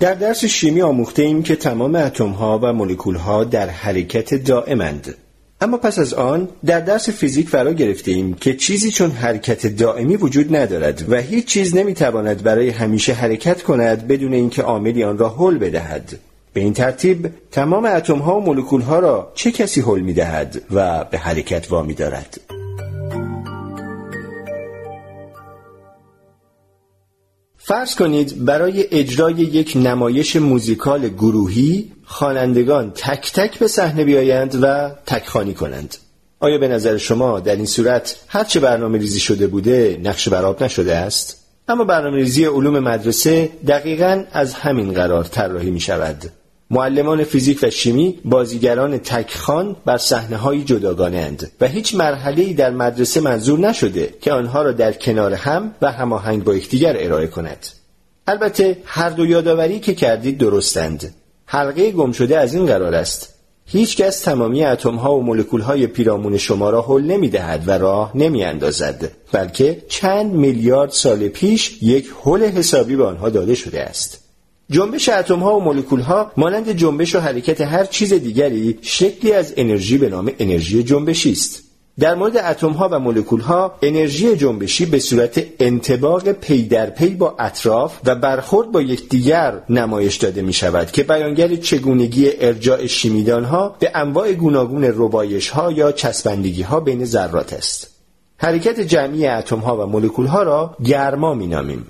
در 0.00 0.14
درس 0.14 0.44
شیمی 0.44 0.82
آموخته 0.82 1.22
ایم 1.22 1.42
که 1.42 1.56
تمام 1.56 1.94
اتم 1.94 2.28
ها 2.30 2.60
و 2.62 2.72
مولکول 2.72 3.16
ها 3.16 3.44
در 3.44 3.68
حرکت 3.68 4.34
دائمند 4.34 5.14
اما 5.60 5.76
پس 5.76 5.98
از 5.98 6.14
آن 6.14 6.48
در 6.64 6.80
درس 6.80 7.10
فیزیک 7.10 7.48
فرا 7.48 7.72
گرفته 7.72 8.10
ایم 8.10 8.34
که 8.34 8.54
چیزی 8.54 8.90
چون 8.90 9.10
حرکت 9.10 9.66
دائمی 9.66 10.16
وجود 10.16 10.56
ندارد 10.56 11.04
و 11.08 11.16
هیچ 11.16 11.46
چیز 11.46 11.74
نمی‌تواند 11.76 12.42
برای 12.42 12.68
همیشه 12.70 13.12
حرکت 13.12 13.62
کند 13.62 14.08
بدون 14.08 14.34
اینکه 14.34 14.62
عاملی 14.62 15.04
آن 15.04 15.18
را 15.18 15.28
حل 15.28 15.58
بدهد. 15.58 16.18
به 16.52 16.60
این 16.60 16.72
ترتیب 16.72 17.30
تمام 17.50 17.84
اتم 17.84 18.18
ها 18.18 18.40
و 18.40 18.44
مولکول 18.44 18.80
ها 18.80 18.98
را 18.98 19.32
چه 19.34 19.50
کسی 19.50 19.80
حل 19.80 20.00
می 20.00 20.12
دهد 20.12 20.62
و 20.70 21.04
به 21.04 21.18
حرکت 21.18 21.70
وامی 21.70 21.94
دارد؟ 21.94 22.59
فرض 27.70 27.94
کنید 27.94 28.44
برای 28.44 28.86
اجرای 28.90 29.34
یک 29.34 29.72
نمایش 29.76 30.36
موزیکال 30.36 31.08
گروهی 31.08 31.92
خوانندگان 32.04 32.90
تک 32.90 33.32
تک 33.32 33.58
به 33.58 33.68
صحنه 33.68 34.04
بیایند 34.04 34.58
و 34.62 34.90
تکخانی 35.06 35.54
کنند 35.54 35.96
آیا 36.40 36.58
به 36.58 36.68
نظر 36.68 36.96
شما 36.96 37.40
در 37.40 37.56
این 37.56 37.66
صورت 37.66 38.16
هرچه 38.28 38.60
برنامه 38.60 38.98
ریزی 38.98 39.20
شده 39.20 39.46
بوده 39.46 40.00
نقش 40.02 40.28
براب 40.28 40.62
نشده 40.64 40.96
است؟ 40.96 41.36
اما 41.68 41.84
برنامه 41.84 42.16
ریزی 42.16 42.44
علوم 42.44 42.78
مدرسه 42.78 43.50
دقیقا 43.66 44.24
از 44.32 44.54
همین 44.54 44.92
قرار 44.92 45.24
طراحی 45.24 45.70
می 45.70 45.80
شود. 45.80 46.30
معلمان 46.70 47.24
فیزیک 47.24 47.58
و 47.62 47.70
شیمی 47.70 48.18
بازیگران 48.24 48.98
تکخان 48.98 49.76
بر 49.84 49.96
صحنه 49.96 50.36
های 50.36 50.64
جداگانه 50.64 51.36
و 51.60 51.66
هیچ 51.66 51.94
مرحله 51.94 52.52
در 52.52 52.70
مدرسه 52.70 53.20
منظور 53.20 53.58
نشده 53.58 54.14
که 54.20 54.32
آنها 54.32 54.62
را 54.62 54.72
در 54.72 54.92
کنار 54.92 55.34
هم 55.34 55.74
و 55.82 55.92
هماهنگ 55.92 56.44
با 56.44 56.54
یکدیگر 56.54 56.96
ارائه 56.98 57.26
کند. 57.26 57.66
البته 58.26 58.76
هر 58.84 59.10
دو 59.10 59.26
یادآوری 59.26 59.80
که 59.80 59.94
کردید 59.94 60.38
درستند. 60.38 61.14
حلقه 61.46 61.90
گم 61.90 62.12
شده 62.12 62.38
از 62.38 62.54
این 62.54 62.66
قرار 62.66 62.94
است 62.94 63.34
هیچکس 63.66 64.20
تمامی 64.20 64.64
اتم 64.64 64.96
ها 64.96 65.16
و 65.16 65.22
مولکول 65.22 65.60
های 65.60 65.86
پیرامون 65.86 66.36
شما 66.36 66.70
را 66.70 66.82
هل 66.82 67.02
نمی 67.02 67.28
دهد 67.28 67.68
و 67.68 67.70
راه 67.70 68.12
نمی 68.14 68.44
اندازد 68.44 69.10
بلکه 69.32 69.82
چند 69.88 70.32
میلیارد 70.32 70.90
سال 70.90 71.28
پیش 71.28 71.82
یک 71.82 72.10
هل 72.24 72.42
حسابی 72.42 72.96
به 72.96 73.04
آنها 73.04 73.28
داده 73.28 73.54
شده 73.54 73.82
است 73.82 74.29
جنبش 74.70 75.08
اتم 75.08 75.38
ها 75.38 75.56
و 75.56 75.60
مولکول 75.60 76.00
ها 76.00 76.32
مانند 76.36 76.72
جنبش 76.72 77.14
و 77.14 77.20
حرکت 77.20 77.60
هر 77.60 77.84
چیز 77.84 78.12
دیگری 78.12 78.78
شکلی 78.82 79.32
از 79.32 79.54
انرژی 79.56 79.98
به 79.98 80.08
نام 80.08 80.30
انرژی 80.38 80.82
جنبشی 80.82 81.32
است. 81.32 81.62
در 81.98 82.14
مورد 82.14 82.36
اتم 82.36 82.70
ها 82.70 82.88
و 82.92 82.98
مولکول 82.98 83.40
ها 83.40 83.74
انرژی 83.82 84.36
جنبشی 84.36 84.86
به 84.86 84.98
صورت 84.98 85.42
انطباق 85.60 86.32
پی 86.32 86.62
در 86.62 86.90
پی 86.90 87.08
با 87.08 87.36
اطراف 87.38 88.00
و 88.04 88.14
برخورد 88.14 88.72
با 88.72 88.82
یکدیگر 88.82 89.60
نمایش 89.70 90.16
داده 90.16 90.42
می 90.42 90.52
شود 90.52 90.90
که 90.90 91.02
بیانگر 91.02 91.56
چگونگی 91.56 92.30
ارجاع 92.40 92.86
شیمیدان 92.86 93.44
ها 93.44 93.76
به 93.78 93.90
انواع 93.94 94.32
گوناگون 94.32 94.84
ربایش 94.84 95.48
ها 95.48 95.72
یا 95.72 95.92
چسبندگی 95.92 96.62
ها 96.62 96.80
بین 96.80 97.04
ذرات 97.04 97.52
است. 97.52 97.90
حرکت 98.36 98.80
جمعی 98.80 99.26
اتم 99.26 99.58
ها 99.58 99.76
و 99.76 99.90
مولکول 99.90 100.26
ها 100.26 100.42
را 100.42 100.76
گرما 100.84 101.34
می 101.34 101.46
نامیم 101.46 101.86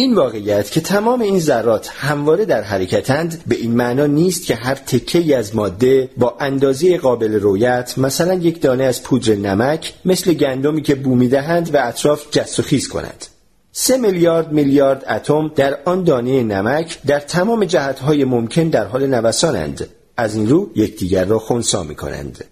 این 0.00 0.14
واقعیت 0.14 0.70
که 0.70 0.80
تمام 0.80 1.20
این 1.20 1.40
ذرات 1.40 1.88
همواره 1.88 2.44
در 2.44 2.62
حرکتند 2.62 3.42
به 3.46 3.56
این 3.56 3.76
معنا 3.76 4.06
نیست 4.06 4.46
که 4.46 4.54
هر 4.54 4.74
تکه 4.74 5.36
از 5.36 5.56
ماده 5.56 6.10
با 6.16 6.36
اندازه 6.40 6.98
قابل 6.98 7.34
رویت 7.34 7.94
مثلا 7.96 8.34
یک 8.34 8.60
دانه 8.60 8.84
از 8.84 9.02
پودر 9.02 9.34
نمک 9.34 9.94
مثل 10.04 10.32
گندمی 10.32 10.82
که 10.82 10.94
بو 10.94 11.14
می‌دهند 11.14 11.74
و 11.74 11.78
اطراف 11.82 12.30
جست 12.30 12.60
و 12.60 12.62
خیز 12.62 12.88
کند 12.88 13.26
سه 13.72 13.96
میلیارد 13.96 14.52
میلیارد 14.52 15.04
اتم 15.08 15.52
در 15.56 15.78
آن 15.84 16.04
دانه 16.04 16.42
نمک 16.42 16.98
در 17.06 17.20
تمام 17.20 17.64
جهتهای 17.64 18.24
ممکن 18.24 18.68
در 18.68 18.84
حال 18.84 19.06
نوسانند. 19.06 19.88
از 20.16 20.34
این 20.34 20.48
رو 20.48 20.70
یکدیگر 20.74 21.24
را 21.24 21.38
خونسا 21.38 21.82
می 21.82 21.94
کنند. 21.94 22.44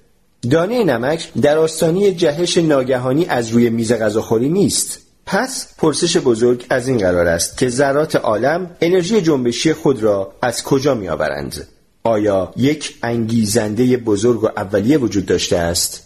دانه 0.51 0.84
نمک 0.84 1.33
در 1.43 1.59
آستانی 1.59 2.13
جهش 2.13 2.59
ناگهانی 2.59 3.27
از 3.27 3.49
روی 3.49 3.71
میز 3.71 3.93
غذاخوری 3.93 4.49
نیست. 4.49 5.06
پس 5.27 5.69
پرسش 5.79 6.17
بزرگ 6.17 6.67
از 6.71 6.89
این 6.89 6.99
قرار 6.99 7.27
است 7.27 7.59
که 7.59 7.69
ذرات 7.69 8.17
عالم 8.17 8.71
انرژی 8.81 9.21
جنبشی 9.21 9.73
خود 9.73 10.03
را 10.03 10.33
از 10.43 10.63
کجا 10.63 10.95
می 10.95 11.09
آورند؟ 11.09 11.67
آیا 12.05 12.53
یک 12.57 12.95
انگیزنده 13.03 13.97
بزرگ 13.97 14.45
و 14.45 14.49
اولیه 14.57 14.99
وجود 14.99 15.27
داشته 15.27 15.57
است؟ 15.57 16.03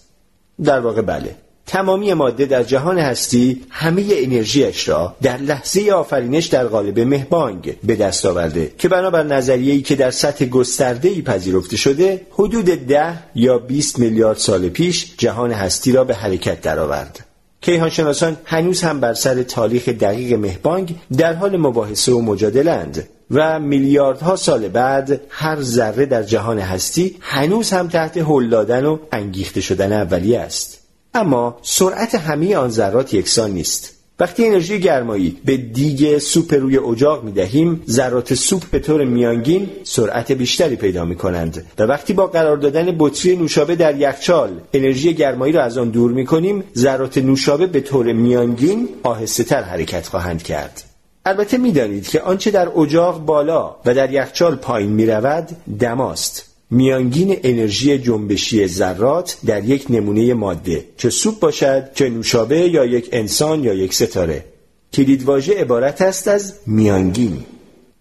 در 0.64 0.80
واقع 0.80 1.02
بله. 1.02 1.36
تمامی 1.66 2.14
ماده 2.14 2.46
در 2.46 2.62
جهان 2.62 2.98
هستی 2.98 3.62
همه 3.70 4.06
انرژیش 4.10 4.88
را 4.88 5.16
در 5.22 5.36
لحظه 5.36 5.90
آفرینش 5.90 6.46
در 6.46 6.66
قالب 6.66 7.00
مهبانگ 7.00 7.76
به 7.82 7.96
دست 7.96 8.26
آورده 8.26 8.72
که 8.78 8.88
بنابر 8.88 9.22
نظریه‌ای 9.22 9.82
که 9.82 9.94
در 9.94 10.10
سطح 10.10 10.44
گسترده‌ای 10.44 11.22
پذیرفته 11.22 11.76
شده 11.76 12.26
حدود 12.30 12.64
ده 12.64 13.14
یا 13.34 13.58
20 13.58 13.98
میلیارد 13.98 14.36
سال 14.36 14.68
پیش 14.68 15.14
جهان 15.18 15.52
هستی 15.52 15.92
را 15.92 16.04
به 16.04 16.14
حرکت 16.14 16.60
درآورد. 16.60 17.29
کیهانشناسان 17.60 18.36
هنوز 18.44 18.82
هم 18.82 19.00
بر 19.00 19.14
سر 19.14 19.42
تاریخ 19.42 19.88
دقیق 19.88 20.38
مهبانگ 20.38 20.96
در 21.18 21.32
حال 21.32 21.56
مباحثه 21.56 22.12
و 22.12 22.20
مجادلند 22.20 23.08
و 23.30 23.60
میلیاردها 23.60 24.36
سال 24.36 24.68
بعد 24.68 25.20
هر 25.28 25.62
ذره 25.62 26.06
در 26.06 26.22
جهان 26.22 26.58
هستی 26.58 27.16
هنوز 27.20 27.70
هم 27.70 27.88
تحت 27.88 28.16
هل 28.16 28.48
دادن 28.48 28.84
و 28.84 28.98
انگیخته 29.12 29.60
شدن 29.60 29.92
اولیه 29.92 30.40
است. 30.40 30.80
اما 31.14 31.58
سرعت 31.62 32.14
همه 32.14 32.56
آن 32.56 32.70
ذرات 32.70 33.14
یکسان 33.14 33.50
نیست. 33.50 33.99
وقتی 34.20 34.46
انرژی 34.46 34.80
گرمایی 34.80 35.36
به 35.44 35.56
دیگ 35.56 36.18
سوپ 36.18 36.54
روی 36.54 36.78
اجاق 36.78 37.24
می 37.24 37.32
دهیم 37.32 37.82
ذرات 37.88 38.34
سوپ 38.34 38.62
به 38.70 38.78
طور 38.78 39.04
میانگین 39.04 39.70
سرعت 39.84 40.32
بیشتری 40.32 40.76
پیدا 40.76 41.04
می 41.04 41.16
کنند 41.16 41.66
و 41.78 41.82
وقتی 41.82 42.12
با 42.12 42.26
قرار 42.26 42.56
دادن 42.56 42.96
بطری 42.98 43.36
نوشابه 43.36 43.76
در 43.76 43.96
یخچال 43.96 44.60
انرژی 44.72 45.14
گرمایی 45.14 45.52
را 45.52 45.62
از 45.62 45.78
آن 45.78 45.90
دور 45.90 46.10
می 46.10 46.24
کنیم 46.26 46.64
ذرات 46.76 47.18
نوشابه 47.18 47.66
به 47.66 47.80
طور 47.80 48.12
میانگین 48.12 48.88
آهسته 49.02 49.44
تر 49.44 49.62
حرکت 49.62 50.06
خواهند 50.06 50.42
کرد. 50.42 50.82
البته 51.24 51.58
می‌دانید 51.58 52.08
که 52.08 52.20
آنچه 52.20 52.50
در 52.50 52.68
اجاق 52.78 53.24
بالا 53.24 53.76
و 53.84 53.94
در 53.94 54.12
یخچال 54.12 54.56
پایین 54.56 54.90
می 54.90 55.06
رود 55.06 55.48
دماست. 55.78 56.49
میانگین 56.70 57.36
انرژی 57.42 57.98
جنبشی 57.98 58.66
ذرات 58.66 59.36
در 59.46 59.64
یک 59.64 59.86
نمونه 59.90 60.34
ماده 60.34 60.84
چه 60.96 61.10
سوپ 61.10 61.38
باشد 61.38 61.90
چه 61.94 62.08
نوشابه 62.08 62.60
یا 62.60 62.84
یک 62.84 63.08
انسان 63.12 63.64
یا 63.64 63.74
یک 63.74 63.94
ستاره. 63.94 64.44
کلیدواژه 64.92 65.54
عبارت 65.54 66.02
است 66.02 66.28
از 66.28 66.54
میانگین. 66.66 67.44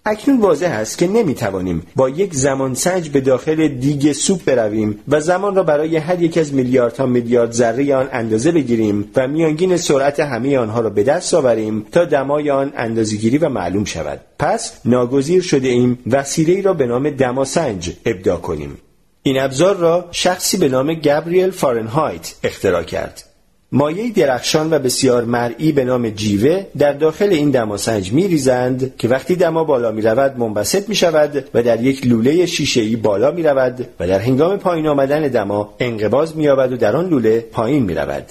اکنون 0.10 0.42
واضح 0.42 0.70
است 0.72 0.98
که 0.98 1.08
نمی‌توانیم 1.08 1.84
با 1.96 2.10
یک 2.10 2.34
زمان 2.34 2.74
سنج 2.74 3.10
به 3.10 3.22
داخل 3.22 3.68
دیگ 3.68 4.12
سوپ 4.12 4.44
برویم 4.46 5.00
و 5.08 5.20
زمان 5.20 5.56
را 5.56 5.64
برای 5.64 5.98
هر 5.98 6.22
یک 6.22 6.38
از 6.38 6.54
میلیاردها 6.54 7.06
میلیارد 7.06 7.52
ذره 7.52 7.96
آن 7.96 8.10
اندازه 8.12 8.52
بگیریم 8.52 9.12
و 9.16 9.28
میانگین 9.28 9.78
سرعت 9.78 10.20
همه 10.20 10.58
آنها 10.58 10.80
را 10.80 10.90
به 10.90 11.04
دست 11.04 11.34
آوریم 11.34 11.86
تا 11.92 12.06
دمای 12.06 12.50
آن 12.50 12.74
اندازهگیری 12.76 13.38
و 13.38 13.50
معلوم 13.50 13.86
شود. 13.86 14.20
پس 14.40 14.74
ناگزیر 14.86 15.42
شده 15.42 15.68
ایم 15.68 16.00
وسیله 16.12 16.62
را 16.62 16.74
به 16.74 16.86
نام 16.86 17.10
دماسنج 17.10 17.92
ابدا 18.06 18.38
کنیم. 18.38 18.78
این 19.24 19.40
ابزار 19.40 19.76
را 19.76 20.08
شخصی 20.12 20.58
به 20.58 20.70
نام 20.70 20.94
گابریل 20.94 21.52
فارنهایت 21.52 22.34
اختراع 22.44 22.84
کرد. 22.84 23.29
مایه 23.72 24.12
درخشان 24.12 24.74
و 24.74 24.80
بسیار 24.80 25.24
مرئی 25.26 25.72
به 25.72 25.84
نام 25.84 26.10
جیوه 26.10 26.66
در 26.78 26.94
داخل 26.94 27.30
این 27.30 27.52
دماسنج 27.52 28.14
می 28.14 28.28
ریزند 28.28 28.98
که 28.98 29.08
وقتی 29.08 29.36
دما 29.36 29.64
بالا 29.64 29.92
می 29.92 30.02
رود 30.02 30.38
منبسط 30.38 30.90
می 30.90 30.96
شود 30.96 31.46
و 31.54 31.64
در 31.64 31.84
یک 31.84 32.08
لوله 32.08 32.46
شیشه 32.46 32.82
ای 32.82 32.96
بالا 32.96 33.32
می 33.32 33.44
رود 33.44 33.88
و 34.00 34.08
در 34.08 34.20
هنگام 34.20 34.58
پایین 34.58 34.88
آمدن 34.88 35.28
دما 35.28 35.74
انقباز 35.80 36.38
می 36.38 36.48
و 36.48 36.68
در 36.68 36.96
آن 36.96 37.10
لوله 37.10 37.40
پایین 37.40 37.84
می 37.84 37.96
رود. 37.96 38.26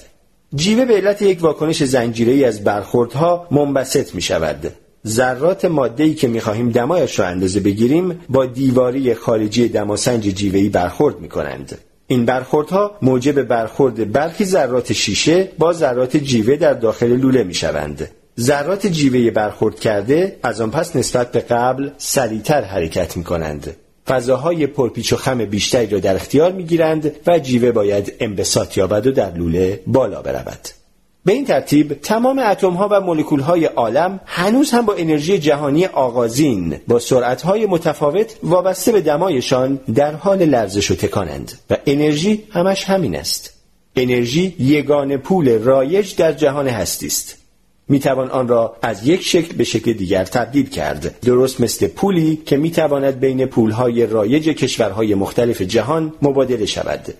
جیوه 0.54 0.84
به 0.84 0.94
علت 0.94 1.22
یک 1.22 1.42
واکنش 1.42 1.84
زنجیره 1.84 2.46
از 2.46 2.64
برخوردها 2.64 3.46
منبسط 3.50 4.14
می 4.14 4.22
شود. 4.22 4.72
ذرات 5.06 5.64
ماده 5.64 6.04
ای 6.04 6.14
که 6.14 6.28
می 6.28 6.40
خواهیم 6.40 6.70
دمایش 6.70 7.18
را 7.18 7.26
اندازه 7.26 7.60
بگیریم 7.60 8.20
با 8.28 8.46
دیواری 8.46 9.14
خارجی 9.14 9.68
دماسنج 9.68 10.22
جیوهی 10.22 10.68
برخورد 10.68 11.20
می 11.20 11.28
کنند. 11.28 11.78
این 12.10 12.24
برخوردها 12.24 12.98
موجب 13.02 13.42
برخورد 13.42 14.12
برخی 14.12 14.44
ذرات 14.44 14.92
شیشه 14.92 15.48
با 15.58 15.72
ذرات 15.72 16.16
جیوه 16.16 16.56
در 16.56 16.72
داخل 16.72 17.06
لوله 17.06 17.44
می 17.44 17.54
شوند. 17.54 18.10
ذرات 18.40 18.86
جیوه 18.86 19.30
برخورد 19.30 19.80
کرده 19.80 20.38
از 20.42 20.60
آن 20.60 20.70
پس 20.70 20.96
نسبت 20.96 21.32
به 21.32 21.40
قبل 21.40 21.90
سریعتر 21.98 22.64
حرکت 22.64 23.16
می 23.16 23.24
کنند. 23.24 23.76
فضاهای 24.06 24.66
پرپیچ 24.66 25.12
و 25.12 25.16
خم 25.16 25.44
بیشتری 25.44 25.86
را 25.86 25.98
در 25.98 26.16
اختیار 26.16 26.52
می 26.52 26.64
گیرند 26.64 27.12
و 27.26 27.38
جیوه 27.38 27.72
باید 27.72 28.12
انبساط 28.20 28.76
یابد 28.76 29.06
و 29.06 29.12
در 29.12 29.34
لوله 29.34 29.80
بالا 29.86 30.22
برود. 30.22 30.77
به 31.28 31.34
این 31.34 31.44
ترتیب 31.44 31.92
تمام 31.92 32.38
اتم 32.38 32.72
ها 32.72 32.88
و 32.90 33.00
مولکول 33.00 33.40
های 33.40 33.64
عالم 33.64 34.20
هنوز 34.26 34.70
هم 34.70 34.86
با 34.86 34.94
انرژی 34.94 35.38
جهانی 35.38 35.86
آغازین 35.86 36.76
با 36.88 36.98
سرعت 36.98 37.42
های 37.42 37.66
متفاوت 37.66 38.36
وابسته 38.42 38.92
به 38.92 39.00
دمایشان 39.00 39.80
در 39.94 40.14
حال 40.14 40.44
لرزش 40.44 40.90
و 40.90 40.94
تکانند 40.94 41.52
و 41.70 41.76
انرژی 41.86 42.44
همش 42.50 42.84
همین 42.84 43.16
است. 43.16 43.52
انرژی 43.96 44.56
یگان 44.58 45.16
پول 45.16 45.58
رایج 45.58 46.16
در 46.16 46.32
جهان 46.32 46.68
هستی 46.68 47.06
است. 47.06 47.36
می‌توان 47.88 48.30
آن 48.30 48.48
را 48.48 48.76
از 48.82 49.08
یک 49.08 49.22
شکل 49.22 49.56
به 49.56 49.64
شکل 49.64 49.92
دیگر 49.92 50.24
تبدیل 50.24 50.68
کرد. 50.68 51.20
درست 51.20 51.60
مثل 51.60 51.86
پولی 51.86 52.42
که 52.46 52.56
می‌تواند 52.56 53.20
بین 53.20 53.46
پولهای 53.46 54.06
رایج 54.06 54.48
کشورهای 54.48 55.14
مختلف 55.14 55.62
جهان 55.62 56.12
مبادله 56.22 56.66
شود. 56.66 57.14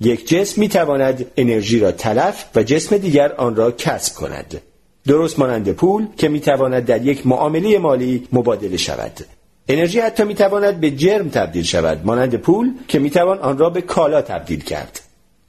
یک 0.00 0.28
جسم 0.28 0.60
می‌تواند 0.60 1.26
انرژی 1.36 1.80
را 1.80 1.92
تلف 1.92 2.44
و 2.54 2.62
جسم 2.62 2.96
دیگر 2.96 3.32
آن 3.32 3.56
را 3.56 3.70
کسب 3.70 4.14
کند. 4.14 4.60
درست 5.06 5.38
مانند 5.38 5.72
پول 5.72 6.06
که 6.16 6.28
می‌تواند 6.28 6.84
در 6.84 7.06
یک 7.06 7.26
معامله 7.26 7.78
مالی 7.78 8.28
مبادله 8.32 8.76
شود. 8.76 9.20
انرژی 9.68 10.00
حتی 10.00 10.24
می‌تواند 10.24 10.80
به 10.80 10.90
جرم 10.90 11.28
تبدیل 11.28 11.62
شود 11.62 12.00
مانند 12.04 12.34
پول 12.34 12.70
که 12.88 12.98
می‌توان 12.98 13.38
آن 13.38 13.58
را 13.58 13.70
به 13.70 13.80
کالا 13.80 14.22
تبدیل 14.22 14.64
کرد. 14.64 15.00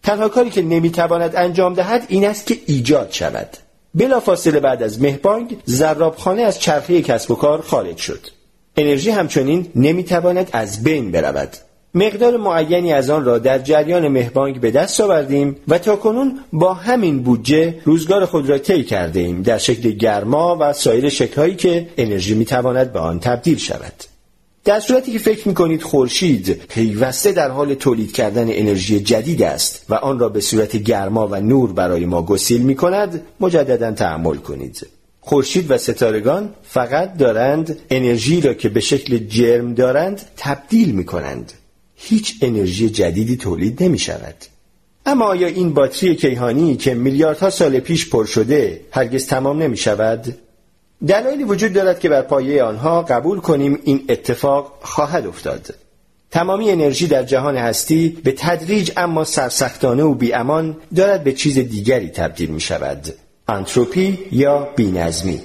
تنها 0.03 0.29
کاری 0.29 0.49
که 0.49 0.61
نمی‌تواند 0.61 1.35
انجام 1.35 1.73
دهد 1.73 2.05
این 2.07 2.25
است 2.27 2.47
که 2.47 2.57
ایجاد 2.65 3.11
شود. 3.11 3.49
بلافاصله 3.95 4.59
بعد 4.59 4.83
از 4.83 5.01
مهبانگ 5.01 5.57
زرابخانه 5.65 6.41
از 6.41 6.59
چرخه 6.59 7.01
کسب 7.01 7.31
و 7.31 7.35
کار 7.35 7.61
خارج 7.61 7.97
شد. 7.97 8.27
انرژی 8.77 9.09
همچنین 9.09 9.67
نمی‌تواند 9.75 10.49
از 10.53 10.83
بین 10.83 11.11
برود. 11.11 11.57
مقدار 11.93 12.37
معینی 12.37 12.93
از 12.93 13.09
آن 13.09 13.25
را 13.25 13.37
در 13.37 13.59
جریان 13.59 14.07
مهبانگ 14.07 14.59
به 14.59 14.71
دست 14.71 15.01
آوردیم 15.01 15.55
و 15.67 15.77
تا 15.77 15.95
کنون 15.95 16.39
با 16.53 16.73
همین 16.73 17.23
بودجه 17.23 17.75
روزگار 17.85 18.25
خود 18.25 18.49
را 18.49 18.57
طی 18.57 18.83
کرده 18.83 19.19
ایم 19.19 19.41
در 19.41 19.57
شکل 19.57 19.91
گرما 19.91 20.57
و 20.59 20.73
سایر 20.73 21.09
شکلهایی 21.09 21.55
که 21.55 21.87
انرژی 21.97 22.35
می‌تواند 22.35 22.93
به 22.93 22.99
آن 22.99 23.19
تبدیل 23.19 23.57
شود. 23.57 23.93
در 24.65 24.79
صورتی 24.79 25.11
که 25.11 25.19
فکر 25.19 25.47
می 25.47 25.53
کنید 25.53 25.81
خورشید 25.81 26.49
پیوسته 26.49 27.31
در 27.31 27.49
حال 27.49 27.73
تولید 27.73 28.11
کردن 28.11 28.45
انرژی 28.49 28.99
جدید 28.99 29.43
است 29.43 29.85
و 29.89 29.93
آن 29.93 30.19
را 30.19 30.29
به 30.29 30.41
صورت 30.41 30.77
گرما 30.77 31.27
و 31.27 31.35
نور 31.35 31.73
برای 31.73 32.05
ما 32.05 32.21
گسیل 32.21 32.61
می 32.61 32.75
کند 32.75 33.21
مجددا 33.39 33.91
تحمل 33.91 34.35
کنید. 34.35 34.87
خورشید 35.19 35.71
و 35.71 35.77
ستارگان 35.77 36.49
فقط 36.63 37.17
دارند 37.17 37.79
انرژی 37.89 38.41
را 38.41 38.53
که 38.53 38.69
به 38.69 38.79
شکل 38.79 39.17
جرم 39.17 39.73
دارند 39.73 40.21
تبدیل 40.37 40.91
می 40.91 41.05
کنند 41.05 41.53
هیچ 42.03 42.35
انرژی 42.41 42.89
جدیدی 42.89 43.37
تولید 43.37 43.83
نمی 43.83 43.99
شود 43.99 44.35
اما 45.05 45.25
آیا 45.25 45.47
این 45.47 45.73
باتری 45.73 46.15
کیهانی 46.15 46.75
که 46.75 46.93
میلیاردها 46.93 47.49
سال 47.49 47.79
پیش 47.79 48.09
پر 48.09 48.25
شده 48.25 48.81
هرگز 48.91 49.27
تمام 49.27 49.61
نمی 49.61 49.77
شود؟ 49.77 50.37
دلایلی 51.07 51.43
وجود 51.43 51.73
دارد 51.73 51.99
که 51.99 52.09
بر 52.09 52.21
پایه 52.21 52.63
آنها 52.63 53.01
قبول 53.01 53.39
کنیم 53.39 53.79
این 53.83 54.05
اتفاق 54.09 54.79
خواهد 54.81 55.27
افتاد. 55.27 55.75
تمامی 56.31 56.71
انرژی 56.71 57.07
در 57.07 57.23
جهان 57.23 57.57
هستی 57.57 58.09
به 58.23 58.31
تدریج 58.37 58.91
اما 58.97 59.23
سرسختانه 59.23 60.03
و 60.03 60.13
بیامان 60.13 60.77
دارد 60.95 61.23
به 61.23 61.33
چیز 61.33 61.59
دیگری 61.59 62.09
تبدیل 62.09 62.49
می 62.49 62.61
شود 62.61 63.13
انتروپی 63.47 64.19
یا 64.31 64.67
بینظمی. 64.75 65.41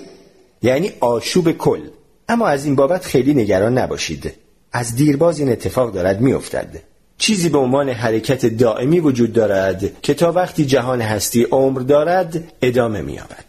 یعنی 0.62 0.92
آشوب 1.00 1.52
کل. 1.52 1.80
اما 2.28 2.46
از 2.46 2.64
این 2.64 2.74
بابت 2.74 3.04
خیلی 3.04 3.34
نگران 3.34 3.78
نباشید. 3.78 4.45
از 4.76 4.96
دیرباز 4.96 5.38
این 5.38 5.52
اتفاق 5.52 5.92
دارد 5.92 6.20
میافتد 6.20 6.82
چیزی 7.18 7.48
به 7.48 7.58
عنوان 7.58 7.88
حرکت 7.88 8.46
دائمی 8.46 9.00
وجود 9.00 9.32
دارد 9.32 10.02
که 10.02 10.14
تا 10.14 10.32
وقتی 10.32 10.64
جهان 10.64 11.00
هستی 11.00 11.42
عمر 11.42 11.80
دارد 11.80 12.52
ادامه 12.62 13.00
مییابد 13.00 13.44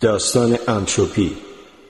داستان 0.00 0.58
انتروپی 0.68 1.32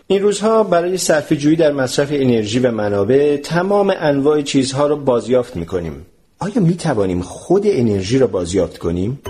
این 0.07 0.23
روزها 0.23 0.63
برای 0.63 0.99
صرف 0.99 1.33
جویی 1.33 1.57
در 1.57 1.73
مصرف 1.73 2.09
انرژی 2.13 2.59
و 2.59 2.71
منابع 2.71 3.37
تمام 3.37 3.95
انواع 3.97 4.43
چیزها 4.43 4.87
را 4.87 4.97
بازیافت 4.97 5.57
می 5.57 5.67
کنیم. 5.67 6.07
آیا 6.39 6.61
می 6.61 6.75
توانیم 6.77 7.23
خود 7.23 7.63
انرژی 7.67 8.19
را 8.19 8.27
بازیافت 8.27 8.79
کنیم؟ 8.79 9.21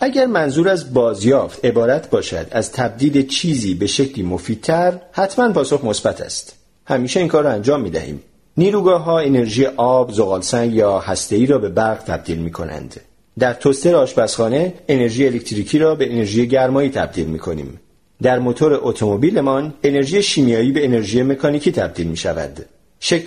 اگر 0.00 0.26
منظور 0.26 0.68
از 0.68 0.94
بازیافت 0.94 1.64
عبارت 1.64 2.10
باشد 2.10 2.46
از 2.50 2.72
تبدیل 2.72 3.26
چیزی 3.26 3.74
به 3.74 3.86
شکلی 3.86 4.24
مفیدتر 4.24 5.00
حتما 5.12 5.52
پاسخ 5.52 5.84
مثبت 5.84 6.20
است 6.20 6.56
همیشه 6.86 7.20
این 7.20 7.28
کار 7.28 7.44
را 7.44 7.50
انجام 7.50 7.80
می 7.80 7.90
دهیم 7.90 8.22
نیروگاه 8.56 9.02
ها 9.02 9.18
انرژی 9.18 9.66
آب، 9.66 10.12
زغالسنگ 10.12 10.74
یا 10.74 10.98
هسته‌ای 10.98 11.46
را 11.46 11.58
به 11.58 11.68
برق 11.68 12.02
تبدیل 12.02 12.38
می 12.38 12.50
کنند. 12.50 13.00
در 13.38 13.52
توستر 13.52 13.94
آشپزخانه 13.94 14.74
انرژی 14.88 15.26
الکتریکی 15.26 15.78
را 15.78 15.94
به 15.94 16.12
انرژی 16.12 16.48
گرمایی 16.48 16.90
تبدیل 16.90 17.26
می 17.26 17.38
کنیم. 17.38 17.80
در 18.22 18.38
موتور 18.38 18.78
اتومبیلمان 18.82 19.74
انرژی 19.84 20.22
شیمیایی 20.22 20.72
به 20.72 20.84
انرژی 20.84 21.22
مکانیکی 21.22 21.72
تبدیل 21.72 22.06
می 22.06 22.16
شود. 22.16 22.66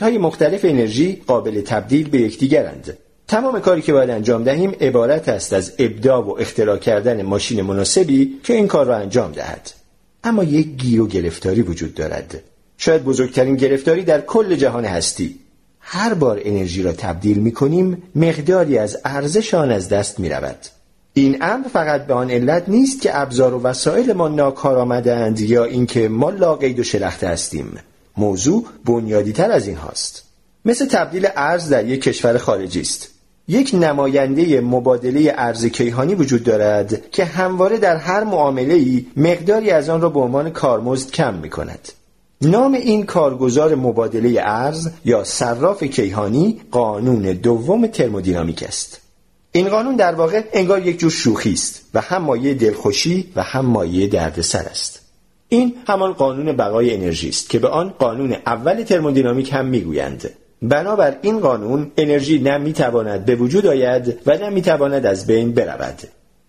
های 0.02 0.18
مختلف 0.18 0.66
انرژی 0.66 1.22
قابل 1.28 1.62
تبدیل 1.62 2.10
به 2.10 2.18
یکدیگرند. 2.22 2.98
تمام 3.34 3.60
کاری 3.60 3.82
که 3.82 3.94
باید 3.94 4.10
انجام 4.10 4.44
دهیم 4.44 4.76
عبارت 4.82 5.30
است 5.30 5.54
از 5.54 5.74
ابداع 5.80 6.24
و 6.24 6.36
اختراع 6.40 6.78
کردن 6.78 7.22
ماشین 7.22 7.62
مناسبی 7.62 8.40
که 8.44 8.54
این 8.54 8.68
کار 8.68 8.86
را 8.86 8.98
انجام 8.98 9.32
دهد. 9.32 9.72
اما 10.24 10.44
یک 10.44 10.68
گیر 10.68 11.02
و 11.02 11.08
گرفتاری 11.08 11.62
وجود 11.62 11.94
دارد. 11.94 12.42
شاید 12.78 13.04
بزرگترین 13.04 13.56
گرفتاری 13.56 14.04
در 14.04 14.22
کل 14.22 14.56
جهان 14.56 14.86
هستی 14.86 15.40
هر 15.80 16.14
بار 16.14 16.42
انرژی 16.44 16.84
را 16.84 16.94
تبدیل 16.94 17.38
می 17.38 17.52
کنیم 17.52 18.04
مقداری 18.16 18.78
از 18.78 18.98
ارزش 19.06 19.54
آن 19.54 19.72
از 19.72 19.90
دست 19.90 20.20
می 20.20 20.30
رود. 20.30 20.60
این 21.14 21.38
امر 21.42 21.68
فقط 21.68 22.08
به 22.08 22.14
آن 22.14 22.32
علت 22.32 22.70
نیست 22.70 23.02
که 23.02 23.20
ابزار 23.22 23.54
و 23.54 23.62
وسایل 23.62 24.14
ما 24.14 24.28
ناکار 24.28 24.78
آمدند 24.78 25.40
یا 25.40 25.64
اینکه 25.64 26.10
ما 26.10 26.30
لاقید 26.30 26.80
و 26.80 26.84
شلخته 26.84 27.28
هستیم 27.28 27.80
موضوع 28.18 28.66
بنیادی 28.86 29.34
تر 29.34 29.52
از 29.52 29.68
این 29.68 29.78
هاست 29.78 30.24
مثل 30.66 30.86
تبدیل 30.86 31.28
ارز 31.36 31.70
در 31.70 31.86
یک 31.86 32.02
کشور 32.02 32.38
خارجی 32.38 32.82
است 32.82 33.13
یک 33.48 33.72
نماینده 33.74 34.62
مبادله 34.62 35.34
ارز 35.38 35.66
کیهانی 35.66 36.16
وجود 36.16 36.44
دارد 36.44 37.12
که 37.12 37.26
همواره 37.26 37.78
در 37.78 37.96
هر 37.96 38.24
معامله 38.24 38.74
ای 38.74 39.06
مقداری 39.18 39.70
از 39.70 39.90
آن 39.90 40.02
را 40.02 40.10
به 40.10 40.20
عنوان 40.20 40.50
کارمزد 40.50 41.12
کم 41.12 41.34
می 41.34 41.50
کند 41.50 41.90
نام 42.42 42.74
این 42.74 43.06
کارگزار 43.06 43.76
مبادله 43.76 44.42
ارز 44.44 44.90
یا 45.06 45.24
صراف 45.24 45.84
کیهانی 45.84 46.62
قانون 46.72 47.22
دوم 47.22 47.88
ترمودینامیک 47.88 48.64
است. 48.64 49.02
این 49.52 49.70
قانون 49.70 49.96
در 49.96 50.16
واقع 50.16 50.44
انگار 50.54 50.88
یک 50.88 51.00
جور 51.00 51.12
شوخی 51.12 51.54
است 51.54 51.82
و 51.94 52.02
هم 52.02 52.22
مایه 52.22 52.54
دلخوشی 52.54 53.32
و 53.36 53.44
هم 53.44 53.66
مایه 53.66 54.08
دردسر 54.08 54.64
است. 54.64 55.02
این 55.50 55.76
همان 55.88 56.14
قانون 56.14 56.58
بقای 56.58 56.94
انرژی 56.94 57.30
است 57.30 57.50
که 57.50 57.60
به 57.60 57.68
آن 57.68 57.90
قانون 57.90 58.36
اول 58.46 58.84
ترمودینامیک 58.84 59.54
هم 59.54 59.66
می‌گویند. 59.66 60.30
بنابر 60.64 61.18
این 61.22 61.40
قانون 61.40 61.92
انرژی 61.98 62.40
نه 62.40 62.58
می‌تواند 62.58 63.26
به 63.26 63.36
وجود 63.36 63.66
آید 63.66 64.20
و 64.26 64.38
نه 64.38 64.50
می‌تواند 64.50 65.06
از 65.06 65.28
بین 65.28 65.52
برود 65.52 66.00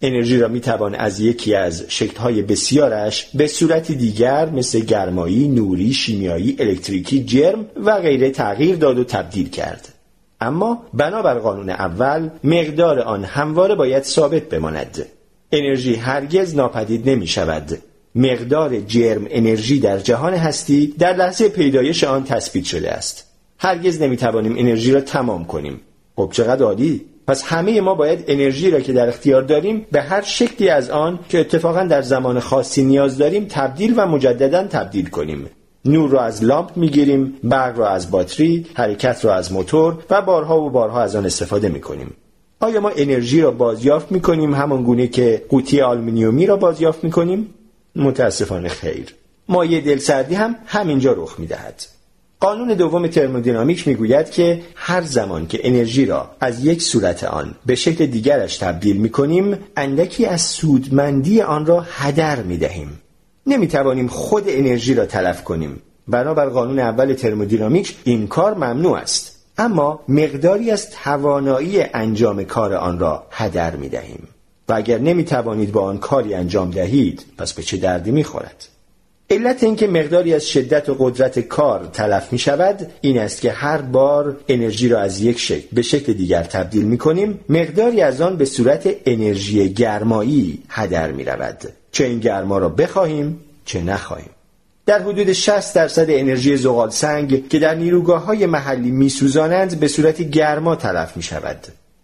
انرژی 0.03 0.39
را 0.39 0.49
می‌توان 0.49 0.95
از 0.95 1.21
یکی 1.21 1.55
از 1.55 1.85
شکلهای 1.89 2.43
بسیارش 2.43 3.27
به 3.35 3.47
صورت 3.47 3.93
دیگر 3.93 4.51
مثل 4.51 4.81
گرمایی، 4.81 5.49
نوری، 5.49 5.93
شیمیایی، 5.93 6.57
الکتریکی، 6.59 7.25
جرم 7.25 7.67
و 7.85 8.01
غیره 8.01 8.31
تغییر 8.31 8.77
داد 8.77 8.99
و 8.99 9.05
تبدیل 9.05 9.49
کرد. 9.49 9.89
اما 10.41 10.87
بنابر 10.95 11.35
قانون 11.35 11.71
اول 11.71 12.31
مقدار 12.45 13.01
آن 13.01 13.25
همواره 13.25 13.75
باید 13.75 14.03
ثابت 14.03 14.43
بماند. 14.43 15.07
انرژی 15.53 15.95
هرگز 15.95 16.55
ناپدید 16.55 17.11
نمی 17.11 17.27
شود. 17.27 17.79
مقدار 18.15 18.81
جرم 18.81 19.27
انرژی 19.31 19.81
در 19.81 19.99
جهان 19.99 20.35
هستی 20.35 20.95
در 20.99 21.17
لحظه 21.17 21.49
پیدایش 21.49 22.05
آن 22.05 22.25
تثبیت 22.25 22.65
شده 22.65 22.91
است. 22.91 23.34
هرگز 23.59 24.03
نمی 24.03 24.17
توانیم 24.17 24.55
انرژی 24.59 24.93
را 24.93 25.01
تمام 25.01 25.45
کنیم. 25.45 25.81
خب 26.17 26.29
چقدر 26.33 26.65
عالی. 26.65 27.05
پس 27.27 27.43
همه 27.43 27.81
ما 27.81 27.95
باید 27.95 28.25
انرژی 28.29 28.71
را 28.71 28.81
که 28.81 28.93
در 28.93 29.09
اختیار 29.09 29.43
داریم 29.43 29.87
به 29.93 30.03
هر 30.03 30.23
شکلی 30.23 30.69
از 30.69 30.91
آن 30.91 31.19
که 31.29 31.41
اتفاقا 31.41 31.85
در 31.85 32.03
زمان 32.03 32.41
خاصی 32.41 32.85
نیاز 32.85 33.19
داریم 33.19 33.47
تبدیل 33.49 33.95
و 33.97 34.07
مجددا 34.07 34.65
تبدیل 34.67 35.09
کنیم. 35.09 35.51
نور 35.85 36.11
را 36.11 36.21
از 36.21 36.45
لامپ 36.45 36.77
می‌گیریم 36.77 37.35
برق 37.45 37.79
را 37.79 37.89
از 37.89 38.11
باتری 38.11 38.67
حرکت 38.75 39.25
را 39.25 39.35
از 39.35 39.53
موتور 39.53 39.99
و 40.11 40.23
بارها 40.23 40.61
و 40.61 40.71
بارها 40.71 41.03
از 41.03 41.17
آن 41.17 41.27
استفاده 41.27 41.69
می‌کنیم. 41.69 42.15
آیا 42.61 42.81
ما 42.81 42.91
انرژی 42.97 43.41
را 43.41 43.51
بازیافت 43.51 44.13
می‌کنیم 44.13 44.55
همان 44.55 44.83
گونه 44.83 45.07
که 45.07 45.45
قوطی 45.49 45.81
آلومینیومی 45.81 46.47
را 46.47 46.57
بازیافت 46.57 47.05
می‌کنیم؟ 47.05 47.55
متاسفانه 47.97 48.69
خیر. 48.69 49.15
مایه 49.49 49.81
دلسردی 49.81 50.35
هم 50.35 50.57
همینجا 50.67 51.13
رخ 51.13 51.41
می‌دهد. 51.41 51.87
قانون 52.41 52.69
دوم 52.69 53.07
ترمودینامیک 53.07 53.89
می‌گوید 53.89 54.31
که 54.31 54.63
هر 54.75 55.03
زمان 55.03 55.47
که 55.47 55.61
انرژی 55.63 56.07
را 56.07 56.31
از 56.41 56.65
یک 56.65 56.83
صورت 56.83 57.25
آن 57.25 57.55
به 57.67 57.75
شکل 57.75 58.07
دیگرش 58.07 58.57
تبدیل 58.57 58.97
می 58.97 59.11
کنیم 59.11 59.59
اندکی 59.77 60.27
از 60.27 60.41
سودمندی 60.41 61.41
آن 61.41 61.67
را 61.67 61.81
هدر 61.81 62.43
می 62.43 62.57
دهیم. 62.57 63.01
خود 64.09 64.45
انرژی 64.47 64.95
را 64.95 65.07
تلف 65.07 65.45
کنیم. 65.45 65.83
بنابر 66.09 66.49
قانون 66.49 66.79
اول 66.79 67.13
ترمودینامیک 67.13 67.97
این 68.05 68.27
کار 68.27 68.55
ممنوع 68.55 68.99
است. 68.99 69.37
اما 69.59 70.01
مقداری 70.09 70.71
از 70.71 70.91
توانایی 70.91 71.83
انجام 71.83 72.45
کار 72.45 72.75
آن 72.75 72.99
را 72.99 73.27
هدر 73.31 73.77
می 73.77 73.89
دهیم. 73.89 74.29
و 74.69 74.73
اگر 74.73 74.99
نمی 74.99 75.25
توانید 75.25 75.73
با 75.73 75.83
آن 75.83 75.99
کاری 75.99 76.35
انجام 76.35 76.71
دهید 76.71 77.25
پس 77.39 77.53
به 77.53 77.63
چه 77.63 77.77
دردی 77.77 78.11
می 78.11 78.25
خورد؟ 78.25 78.69
علت 79.31 79.65
اینکه 79.65 79.87
مقداری 79.87 80.35
از 80.35 80.49
شدت 80.49 80.89
و 80.89 80.97
قدرت 80.99 81.39
کار 81.39 81.91
تلف 81.93 82.33
می 82.33 82.39
شود 82.39 82.87
این 83.01 83.19
است 83.19 83.41
که 83.41 83.53
هر 83.53 83.79
بار 83.79 84.37
انرژی 84.49 84.89
را 84.89 85.01
از 85.01 85.21
یک 85.21 85.39
شکل 85.39 85.67
به 85.73 85.83
شکل 85.83 86.13
دیگر 86.13 86.43
تبدیل 86.43 86.85
می 86.85 86.99
کنیم 86.99 87.41
مقداری 87.49 88.01
از 88.01 88.21
آن 88.21 88.37
به 88.37 88.45
صورت 88.45 88.89
انرژی 89.07 89.69
گرمایی 89.69 90.63
هدر 90.69 91.13
می 91.13 91.25
رود 91.25 91.59
چه 91.93 92.05
این 92.05 92.21
گرما 92.21 92.59
را 92.59 92.69
بخواهیم 92.69 93.41
چه 93.65 93.83
نخواهیم. 93.83 94.31
در 94.87 95.03
حدود 95.03 95.33
60 95.33 95.75
درصد 95.75 96.07
انرژی 96.09 96.57
زغال 96.57 96.91
سنگ 96.91 97.49
که 97.49 97.59
در 97.59 97.75
نیروگاه 97.75 98.25
های 98.25 98.47
محلی 98.47 98.91
میسوزانند 98.91 99.81
به 99.81 99.89
صورت 99.89 100.23
گرما 100.23 100.77
تلف 100.77 101.17
می 101.17 101.23
شود 101.23 101.59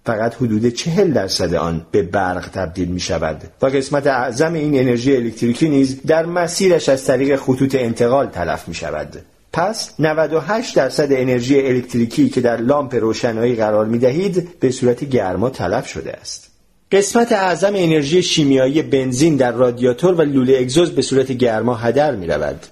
فقط 0.07 0.35
حدود 0.35 0.69
چهل 0.69 1.13
درصد 1.13 1.55
آن 1.55 1.87
به 1.91 2.03
برق 2.03 2.49
تبدیل 2.49 2.89
می 2.89 3.01
شود. 3.01 3.43
و 3.63 3.67
قسمت 3.67 4.07
اعظم 4.07 4.55
این 4.55 4.79
انرژی 4.79 5.17
الکتریکی 5.17 5.69
نیز 5.69 6.03
در 6.03 6.27
مسیرش 6.27 6.89
از 6.89 7.05
طریق 7.05 7.37
خطوط 7.37 7.75
انتقال 7.75 8.27
تلف 8.27 8.69
می 8.69 8.75
شود. 8.75 9.17
پس 9.53 9.95
98 9.99 10.77
درصد 10.77 11.13
انرژی 11.13 11.67
الکتریکی 11.67 12.29
که 12.29 12.41
در 12.41 12.57
لامپ 12.57 12.95
روشنایی 12.95 13.55
قرار 13.55 13.87
می 13.87 13.99
دهید 13.99 14.61
به 14.61 14.71
صورت 14.71 15.05
گرما 15.05 15.51
تلف 15.51 15.87
شده 15.87 16.13
است. 16.13 16.51
قسمت 16.93 17.33
اعظم 17.33 17.73
انرژی 17.75 18.23
شیمیایی 18.23 18.83
بنزین 18.83 19.37
در 19.37 19.53
رادیاتور 19.53 20.15
و 20.15 20.23
لوله 20.23 20.59
اگزوز 20.59 20.91
به 20.91 21.03
صورت 21.03 21.33
گرما 21.33 21.75
هدر 21.75 22.17
می 22.17 22.27
رود. 22.27 22.67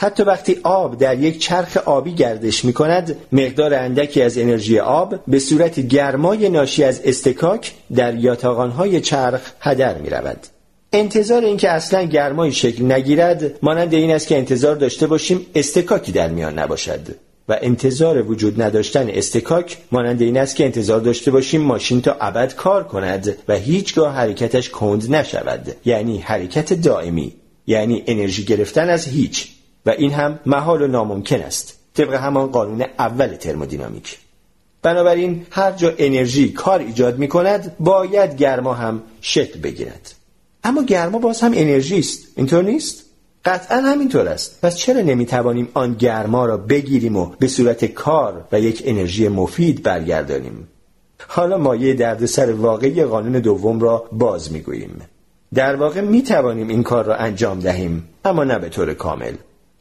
حتی 0.00 0.22
وقتی 0.22 0.56
آب 0.62 0.98
در 0.98 1.18
یک 1.18 1.38
چرخ 1.38 1.76
آبی 1.76 2.14
گردش 2.14 2.64
می 2.64 2.72
کند 2.72 3.16
مقدار 3.32 3.74
اندکی 3.74 4.22
از 4.22 4.38
انرژی 4.38 4.78
آب 4.78 5.14
به 5.28 5.38
صورت 5.38 5.80
گرمای 5.80 6.48
ناشی 6.48 6.84
از 6.84 7.00
استکاک 7.04 7.72
در 7.94 8.14
یاتاقانهای 8.14 9.00
چرخ 9.00 9.40
هدر 9.60 9.98
می 9.98 10.10
رود. 10.10 10.46
انتظار 10.92 11.44
اینکه 11.44 11.70
اصلا 11.70 12.02
گرمایی 12.02 12.52
شکل 12.52 12.92
نگیرد 12.92 13.58
مانند 13.62 13.94
این 13.94 14.10
است 14.10 14.26
که 14.26 14.36
انتظار 14.36 14.76
داشته 14.76 15.06
باشیم 15.06 15.46
استکاکی 15.54 16.12
در 16.12 16.28
میان 16.28 16.58
نباشد. 16.58 17.00
و 17.48 17.58
انتظار 17.62 18.22
وجود 18.22 18.62
نداشتن 18.62 19.10
استکاک 19.10 19.78
مانند 19.92 20.22
این 20.22 20.36
است 20.36 20.56
که 20.56 20.64
انتظار 20.64 21.00
داشته 21.00 21.30
باشیم 21.30 21.60
ماشین 21.60 22.02
تا 22.02 22.16
ابد 22.20 22.54
کار 22.54 22.84
کند 22.84 23.36
و 23.48 23.54
هیچگاه 23.54 24.14
حرکتش 24.14 24.70
کند 24.70 25.14
نشود. 25.14 25.76
یعنی 25.84 26.18
حرکت 26.18 26.72
دائمی. 26.72 27.32
یعنی 27.66 28.04
انرژی 28.06 28.44
گرفتن 28.44 28.88
از 28.88 29.08
هیچ. 29.08 29.57
و 29.88 29.90
این 29.90 30.12
هم 30.12 30.38
محال 30.46 30.82
و 30.82 30.86
ناممکن 30.86 31.40
است. 31.40 31.78
طبق 31.94 32.14
همان 32.14 32.46
قانون 32.46 32.84
اول 32.98 33.34
ترمودینامیک. 33.34 34.18
بنابراین 34.82 35.46
هر 35.50 35.72
جا 35.72 35.92
انرژی 35.98 36.52
کار 36.52 36.80
ایجاد 36.80 37.18
می 37.18 37.28
کند 37.28 37.76
باید 37.80 38.36
گرما 38.36 38.74
هم 38.74 39.02
شکل 39.20 39.60
بگیرد. 39.60 40.14
اما 40.64 40.82
گرما 40.82 41.18
باز 41.18 41.40
هم 41.40 41.52
انرژی 41.54 41.98
است. 41.98 42.28
اینطور 42.36 42.64
نیست؟ 42.64 43.04
قطعا 43.44 43.80
همینطور 43.80 44.28
است. 44.28 44.58
پس 44.62 44.76
چرا 44.76 45.00
نمی 45.00 45.26
توانیم 45.26 45.68
آن 45.74 45.94
گرما 45.94 46.46
را 46.46 46.56
بگیریم 46.56 47.16
و 47.16 47.26
به 47.38 47.48
صورت 47.48 47.84
کار 47.84 48.44
و 48.52 48.60
یک 48.60 48.82
انرژی 48.84 49.28
مفید 49.28 49.82
برگردانیم؟ 49.82 50.68
حالا 51.28 51.58
مایه 51.58 51.94
دردسر 51.94 52.52
واقعی 52.52 53.04
قانون 53.04 53.32
دوم 53.32 53.80
را 53.80 54.04
باز 54.12 54.52
می 54.52 54.60
گوییم. 54.60 55.02
در 55.54 55.76
واقع 55.76 56.00
می 56.00 56.22
توانیم 56.22 56.68
این 56.68 56.82
کار 56.82 57.04
را 57.04 57.16
انجام 57.16 57.60
دهیم 57.60 58.08
اما 58.24 58.44
نه 58.44 58.58
به 58.58 58.68
طور 58.68 58.94
کامل. 58.94 59.34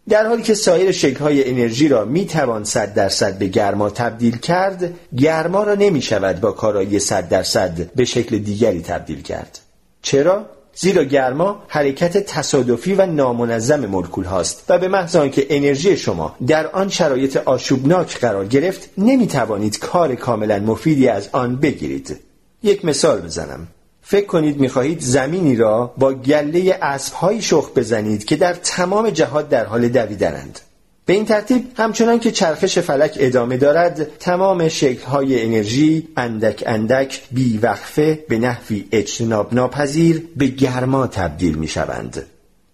در 0.10 0.28
حالی 0.28 0.44
که 0.44 0.54
سایر 0.54 0.92
شکل‌های 0.92 1.50
انرژی 1.50 1.88
را 1.88 2.06
می 2.06 2.26
توان 2.26 2.64
صد 2.64 2.94
درصد 2.94 3.38
به 3.38 3.48
گرما 3.48 3.90
تبدیل 3.90 4.38
کرد 4.38 4.94
گرما 5.18 5.64
را 5.64 5.76
نمی 5.76 6.02
شود 6.02 6.42
با 6.42 6.52
کارایی 6.52 7.00
صد 7.00 7.30
درصد 7.30 7.94
به 7.96 8.06
شکل 8.06 8.38
دیگری 8.38 8.82
تبدیل 8.82 9.22
کرد. 9.22 9.60
چرا؟ 10.02 10.46
زیرا 10.76 11.04
گرما 11.04 11.64
حرکت 11.68 12.18
تصادفی 12.18 12.94
و 12.94 13.06
نامنظم 13.06 13.86
مولکول 13.86 14.26
هاست 14.26 14.64
و 14.70 14.80
به 14.80 14.88
محض 14.88 15.16
آنکه 15.16 15.48
انرژی 15.50 15.98
شما 15.98 16.36
در 16.48 16.68
آن 16.68 16.90
شرایط 16.90 17.38
آشوبناک 17.38 18.20
قرار 18.20 18.46
گرفت 18.46 18.90
نمی 18.98 19.28
توانید 19.28 19.80
کار 19.80 20.16
کاملا 20.16 20.60
مفیدی 20.60 21.08
از 21.08 21.30
آن 21.32 21.56
بگیرید. 21.56 22.20
یک 22.64 22.86
مثال 22.86 23.22
بزنم. 23.22 23.68
فکر 24.10 24.26
کنید 24.26 24.60
می‌خواهید 24.60 25.00
زمینی 25.00 25.56
را 25.56 25.94
با 25.98 26.14
گله 26.14 26.78
اسبهایی 26.82 27.42
شخ 27.42 27.72
بزنید 27.76 28.26
که 28.26 28.36
در 28.36 28.54
تمام 28.54 29.10
جهات 29.10 29.50
در 29.50 29.66
حال 29.66 29.88
دویدنند 29.88 30.60
به 31.06 31.14
این 31.14 31.26
ترتیب 31.26 31.72
همچنان 31.78 32.20
که 32.20 32.32
چرخش 32.32 32.80
فلک 32.80 33.18
ادامه 33.20 33.58
دارد 33.58 34.18
تمام 34.20 34.68
شکلهای 34.68 35.46
انرژی 35.46 36.08
اندک 36.18 36.64
اندک 36.66 37.22
بیوقفه 37.32 38.26
به 38.30 38.38
نحوی 38.38 38.86
اجتناب 38.92 39.54
ناپذیر 39.54 40.24
به 40.36 40.48
گرما 40.48 41.08
تبدیل 41.08 41.56
می 41.56 41.68
شوند. 41.68 42.26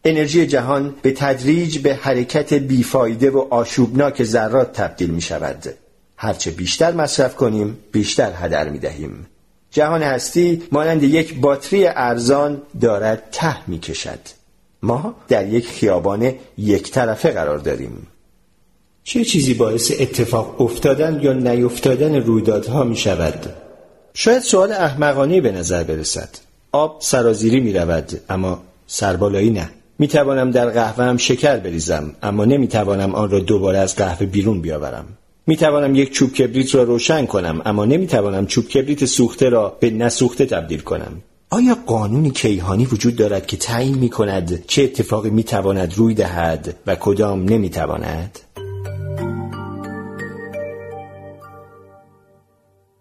انرژی 0.06 0.48
جهان 0.48 0.96
به 1.02 1.12
تدریج 1.12 1.78
به 1.78 1.96
حرکت 1.96 2.54
بیفایده 2.54 3.32
و 3.32 3.48
آشوبناک 3.50 4.24
ذرات 4.24 4.74
تبدیل 4.74 5.10
می 5.10 5.22
شود. 5.22 5.74
هرچه 6.18 6.52
بیشتر 6.52 6.92
مصرف 6.92 7.36
کنیم 7.36 7.78
بیشتر 7.92 8.32
هدر 8.36 8.70
می 8.70 8.80
دهیم. 8.80 9.28
جهان 9.74 10.04
هستی 10.04 10.64
مانند 10.72 11.04
یک 11.04 11.40
باتری 11.40 11.88
ارزان 11.88 12.62
دارد 12.82 13.24
ته 13.32 13.70
می 13.70 13.80
کشد 13.80 14.20
ما 14.84 15.16
در 15.28 15.48
یک 15.48 15.68
خیابان 15.68 16.34
یک 16.58 16.92
طرفه 16.92 17.32
قرار 17.32 17.58
داریم. 17.58 18.08
چه 19.04 19.26
چیزی 19.26 19.54
باعث 19.54 19.92
اتفاق 20.00 20.62
افتادن 20.62 21.20
یا 21.22 21.34
نیفتادن 21.34 22.16
رویدادها 22.16 22.84
می 22.84 22.96
شود؟ 22.96 23.54
شاید 24.14 24.42
سوال 24.42 24.72
احمقانه 24.72 25.42
به 25.42 25.52
نظر 25.52 25.84
برسد. 25.84 26.30
آب 26.72 26.98
سرازیری 27.02 27.60
می 27.60 27.74
رود 27.74 28.22
اما 28.30 28.64
سربالایی 28.88 29.50
نه. 29.50 29.70
می 30.00 30.08
توانم 30.08 30.52
در 30.52 30.70
قهوه 30.70 31.06
هم 31.06 31.18
شکر 31.18 31.58
بریزم 31.58 32.16
اما 32.24 32.46
نمی 32.46 32.68
توانم 32.68 33.16
آن 33.16 33.30
را 33.30 33.40
دوباره 33.40 33.78
از 33.78 33.96
قهوه 33.96 34.26
بیرون 34.26 34.62
بیاورم. 34.62 35.06
می 35.48 35.58
توانم 35.58 35.96
یک 35.96 36.12
چوب 36.12 36.34
کبریت 36.34 36.76
را 36.76 36.84
روشن 36.84 37.26
کنم 37.26 37.62
اما 37.66 37.86
نمی 37.86 38.08
توانم 38.08 38.46
چوب 38.46 38.68
کبریت 38.68 39.06
سوخته 39.06 39.50
را 39.50 39.78
به 39.80 39.90
نسوخته 39.90 40.46
تبدیل 40.46 40.80
کنم 40.80 41.22
آیا 41.50 41.78
قانونی 41.86 42.32
کیهانی 42.32 42.86
وجود 42.86 43.16
دارد 43.16 43.48
که 43.48 43.58
تعیین 43.58 43.98
می 43.98 44.10
کند 44.10 44.66
چه 44.68 44.84
اتفاقی 44.84 45.30
می 45.30 45.44
تواند 45.44 45.94
روی 45.98 46.14
دهد 46.14 46.76
و 46.88 46.96
کدام 46.96 47.44
نمی 47.44 47.70
تواند؟ 47.70 48.40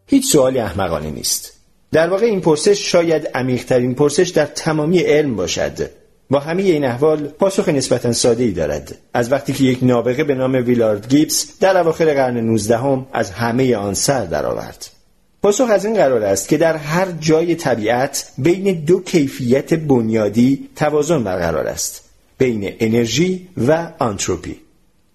هیچ 0.07 0.33
سوالی 0.33 0.59
احمقانه 0.59 1.11
نیست. 1.11 1.53
در 1.93 2.09
واقع 2.09 2.27
این 2.27 2.41
پرسش 2.41 2.91
شاید 2.93 3.29
عمیقترین 3.35 3.95
پرسش 3.95 4.29
در 4.29 4.47
تمامی 4.47 4.99
علم 4.99 5.37
باشد 5.37 6.02
با 6.33 6.41
همه 6.41 6.63
این 6.63 6.85
احوال 6.85 7.27
پاسخ 7.27 7.69
نسبتا 7.69 8.13
ساده 8.13 8.45
ای 8.45 8.51
دارد. 8.51 8.99
از 9.15 9.33
وقتی 9.33 9.53
که 9.53 9.65
یک 9.65 9.79
نابغه 9.83 10.25
به 10.25 10.35
نام 10.35 10.55
ویلارد 10.55 11.09
گیبس 11.09 11.59
در 11.61 11.79
اواخر 11.79 12.15
قرن 12.15 12.37
19 12.37 12.79
هم 12.79 13.07
از 13.13 13.31
همه 13.31 13.77
آن 13.77 13.95
سر 13.95 14.25
درآورد. 14.25 14.91
پاسخ 15.43 15.71
از 15.71 15.85
این 15.85 15.95
قرار 15.95 16.23
است 16.23 16.49
که 16.49 16.57
در 16.57 16.77
هر 16.77 17.07
جای 17.21 17.55
طبیعت 17.55 18.33
بین 18.39 18.85
دو 18.85 19.01
کیفیت 19.01 19.75
بنیادی 19.75 20.69
توازن 20.77 21.25
برقرار 21.25 21.67
است 21.67 22.05
بین 22.39 22.73
انرژی 22.81 23.49
و 23.69 23.89
آنتروپی 23.99 24.57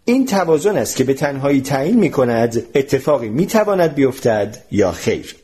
این 0.05 0.25
توازن 0.25 0.77
است 0.77 0.95
که 0.95 1.03
به 1.03 1.13
تنهایی 1.13 1.61
تعیین 1.61 1.99
می 1.99 2.11
کند 2.11 2.63
اتفاقی 2.75 3.29
می 3.29 3.45
تواند 3.45 3.95
بیفتد 3.95 4.57
یا 4.71 4.91
خیر. 4.91 5.35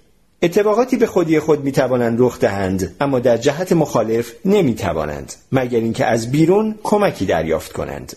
اتفاقاتی 0.43 0.97
به 0.97 1.05
خودی 1.05 1.39
خود 1.39 1.63
می 1.63 1.71
توانند 1.71 2.21
رخ 2.21 2.39
دهند 2.39 2.95
اما 3.01 3.19
در 3.19 3.37
جهت 3.37 3.71
مخالف 3.71 4.31
نمی 4.45 4.75
توانند 4.75 5.33
مگر 5.51 5.79
اینکه 5.79 6.05
از 6.05 6.31
بیرون 6.31 6.75
کمکی 6.83 7.25
دریافت 7.25 7.73
کنند. 7.73 8.15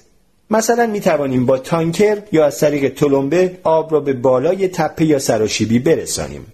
مثلا 0.51 0.87
می 0.87 1.01
توانیم 1.01 1.47
با 1.47 1.59
تانکر 1.59 2.23
یا 2.33 2.47
از 2.47 2.61
طریق 2.61 2.95
تلمبه 2.95 3.59
آب 3.63 3.93
را 3.93 4.01
به 4.01 4.13
بالای 4.13 4.69
تپه 4.69 5.05
یا 5.05 5.19
سراشیبی 5.19 5.79
برسانیم. 5.79 6.47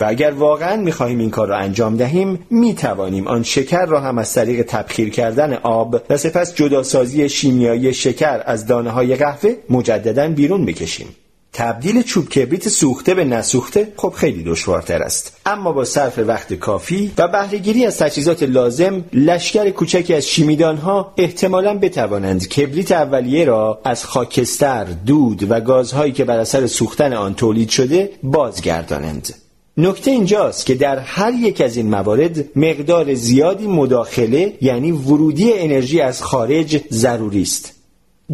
و 0.00 0.04
اگر 0.04 0.30
واقعا 0.30 0.76
می 0.76 0.92
خواهیم 0.92 1.18
این 1.18 1.30
کار 1.30 1.48
را 1.48 1.56
انجام 1.56 1.96
دهیم 1.96 2.46
می 2.50 2.74
توانیم 2.74 3.28
آن 3.28 3.42
شکر 3.42 3.86
را 3.86 4.00
هم 4.00 4.18
از 4.18 4.34
طریق 4.34 4.62
تبخیر 4.62 5.10
کردن 5.10 5.52
آب 5.52 6.02
و 6.10 6.16
سپس 6.16 6.54
جداسازی 6.54 7.28
شیمیایی 7.28 7.94
شکر 7.94 8.42
از 8.44 8.66
دانه 8.66 8.90
های 8.90 9.16
قهوه 9.16 9.54
مجددا 9.70 10.28
بیرون 10.28 10.64
بکشیم. 10.64 11.08
تبدیل 11.52 12.02
چوب 12.02 12.28
کبریت 12.28 12.68
سوخته 12.68 13.14
به 13.14 13.24
نسوخته 13.24 13.92
خب 13.96 14.12
خیلی 14.16 14.44
دشوارتر 14.44 15.02
است. 15.02 15.36
اما 15.46 15.72
با 15.72 15.84
صرف 15.84 16.18
وقت 16.18 16.54
کافی 16.54 17.12
و 17.18 17.28
بهرهگیری 17.28 17.86
از 17.86 17.98
تجهیزات 17.98 18.42
لازم 18.42 19.04
لشکر 19.12 19.70
کوچکی 19.70 20.14
از 20.14 20.26
شیمیدان 20.26 20.76
ها 20.76 21.12
احتمالا 21.16 21.78
بتوانند 21.78 22.48
کبریت 22.48 22.92
اولیه 22.92 23.44
را 23.44 23.80
از 23.84 24.04
خاکستر 24.04 24.84
دود 24.84 25.50
و 25.50 25.60
گازهایی 25.60 26.12
که 26.12 26.24
بر 26.24 26.38
اثر 26.38 26.66
سوختن 26.66 27.12
آن 27.12 27.34
تولید 27.34 27.68
شده 27.68 28.10
بازگردانند. 28.22 29.34
نکته 29.76 30.10
اینجاست 30.10 30.66
که 30.66 30.74
در 30.74 30.98
هر 30.98 31.32
یک 31.32 31.60
از 31.60 31.76
این 31.76 31.90
موارد 31.90 32.58
مقدار 32.58 33.14
زیادی 33.14 33.66
مداخله 33.66 34.52
یعنی 34.60 34.92
ورودی 34.92 35.52
انرژی 35.52 36.00
از 36.00 36.22
خارج 36.22 36.80
ضروری 36.90 37.42
است. 37.42 37.77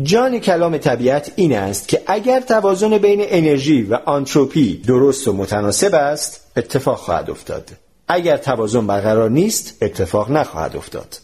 جان 0.03 0.39
کلام 0.39 0.79
طبیعت 0.79 1.33
این 1.37 1.57
است 1.57 1.89
که 1.89 2.03
اگر 2.07 2.41
توازن 2.41 2.99
بین 2.99 3.21
انرژی 3.23 3.83
و 3.83 3.95
آنتروپی 3.95 4.77
درست 4.77 5.29
و 5.29 5.33
متناسب 5.33 5.95
است 5.95 6.41
اتفاق 6.57 6.97
خواهد 6.99 7.31
افتاد. 7.31 7.71
اگر 8.09 8.37
توازن 8.37 8.87
برقرار 8.87 9.31
نیست 9.31 9.77
اتفاق 9.83 10.31
نخواهد 10.31 10.77
افتاد. 10.77 11.17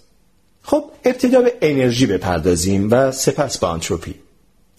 خب 0.63 0.85
ابتدا 1.05 1.41
به 1.41 1.53
انرژی 1.63 2.07
بپردازیم 2.07 2.89
و 2.91 3.13
سپس 3.13 3.59
به 3.59 3.67
آنتروپی 3.67 4.15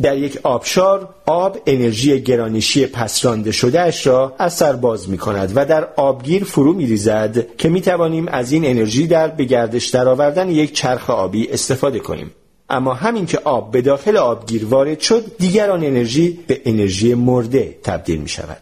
در 0.01 0.17
یک 0.17 0.39
آبشار 0.43 1.09
آب 1.25 1.57
انرژی 1.65 2.21
گرانشی 2.21 2.85
پسرانده 2.85 3.51
شده 3.51 3.81
اش 3.81 4.07
را 4.07 4.35
از 4.39 4.53
سر 4.53 4.73
باز 4.73 5.09
می 5.09 5.17
کند 5.17 5.51
و 5.55 5.65
در 5.65 5.87
آبگیر 5.95 6.43
فرو 6.43 6.73
می 6.73 6.85
ریزد 6.85 7.55
که 7.57 7.69
می 7.69 7.81
توانیم 7.81 8.27
از 8.27 8.51
این 8.51 8.65
انرژی 8.65 9.07
در 9.07 9.27
به 9.27 9.43
گردش 9.45 9.87
درآوردن 9.87 10.49
یک 10.49 10.73
چرخ 10.73 11.09
آبی 11.09 11.47
استفاده 11.47 11.99
کنیم. 11.99 12.31
اما 12.71 12.93
همین 12.93 13.25
که 13.25 13.39
آب 13.43 13.71
به 13.71 13.81
داخل 13.81 14.17
آبگیر 14.17 14.65
وارد 14.65 14.99
شد 14.99 15.37
دیگر 15.39 15.71
آن 15.71 15.83
انرژی 15.83 16.39
به 16.47 16.61
انرژی 16.65 17.13
مرده 17.13 17.77
تبدیل 17.83 18.19
می 18.19 18.29
شود 18.29 18.61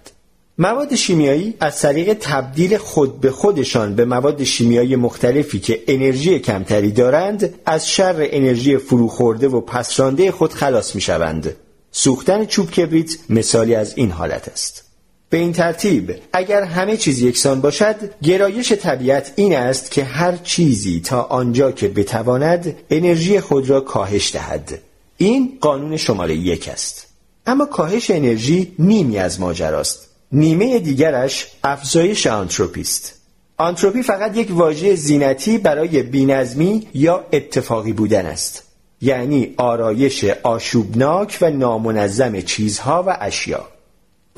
مواد 0.58 0.96
شیمیایی 0.96 1.54
از 1.60 1.80
طریق 1.82 2.18
تبدیل 2.22 2.78
خود 2.78 3.22
به 3.22 3.32
خودشان 3.32 3.96
به 3.96 4.06
مواد 4.06 4.44
شیمیایی 4.44 4.96
مختلفی 4.96 5.60
که 5.60 5.84
انرژی 5.88 6.40
کمتری 6.40 6.92
دارند 6.92 7.54
از 7.66 7.90
شر 7.90 8.28
انرژی 8.32 8.78
فروخورده 8.78 9.48
و 9.48 9.62
پسرانده 9.62 10.32
خود 10.32 10.54
خلاص 10.54 10.96
می 10.96 11.02
شوند. 11.02 11.56
سوختن 11.92 12.46
چوب 12.46 12.72
کبریت 12.72 13.12
مثالی 13.30 13.76
از 13.76 13.94
این 13.98 14.12
حالت 14.12 14.48
است. 14.48 14.89
به 15.30 15.38
این 15.38 15.54
ترتیب 15.54 16.16
اگر 16.34 16.64
همه 16.64 16.98
چیز 16.98 17.22
یکسان 17.22 17.62
باشد 17.62 17.96
گرایش 18.24 18.72
طبیعت 18.72 19.34
این 19.36 19.56
است 19.56 19.92
که 19.92 20.04
هر 20.04 20.38
چیزی 20.38 21.00
تا 21.00 21.22
آنجا 21.22 21.72
که 21.72 21.88
بتواند 21.88 22.76
انرژی 22.90 23.40
خود 23.40 23.70
را 23.70 23.82
کاهش 23.82 24.34
دهد. 24.34 24.80
این 25.18 25.58
قانون 25.62 25.98
شماره 25.98 26.36
یک 26.36 26.70
است. 26.70 27.08
اما 27.46 27.66
کاهش 27.66 28.12
انرژی 28.12 28.76
نیمی 28.80 29.18
از 29.18 29.40
ماجراست 29.40 30.08
نیمه 30.32 30.80
دیگرش 30.80 31.48
افزایش 31.64 32.28
آنتروپی 32.28 32.82
است. 32.82 33.14
آنتروپی 33.58 34.04
فقط 34.04 34.38
یک 34.38 34.48
واژه 34.52 34.96
زینتی 34.96 35.58
برای 35.58 36.04
بینظمی 36.04 36.88
یا 36.94 37.26
اتفاقی 37.34 37.94
بودن 37.94 38.26
است. 38.26 38.64
یعنی 39.02 39.54
آرایش 39.58 40.24
آشوبناک 40.44 41.38
و 41.42 41.50
نامنظم 41.50 42.42
چیزها 42.42 43.04
و 43.08 43.18
اشیا. 43.22 43.68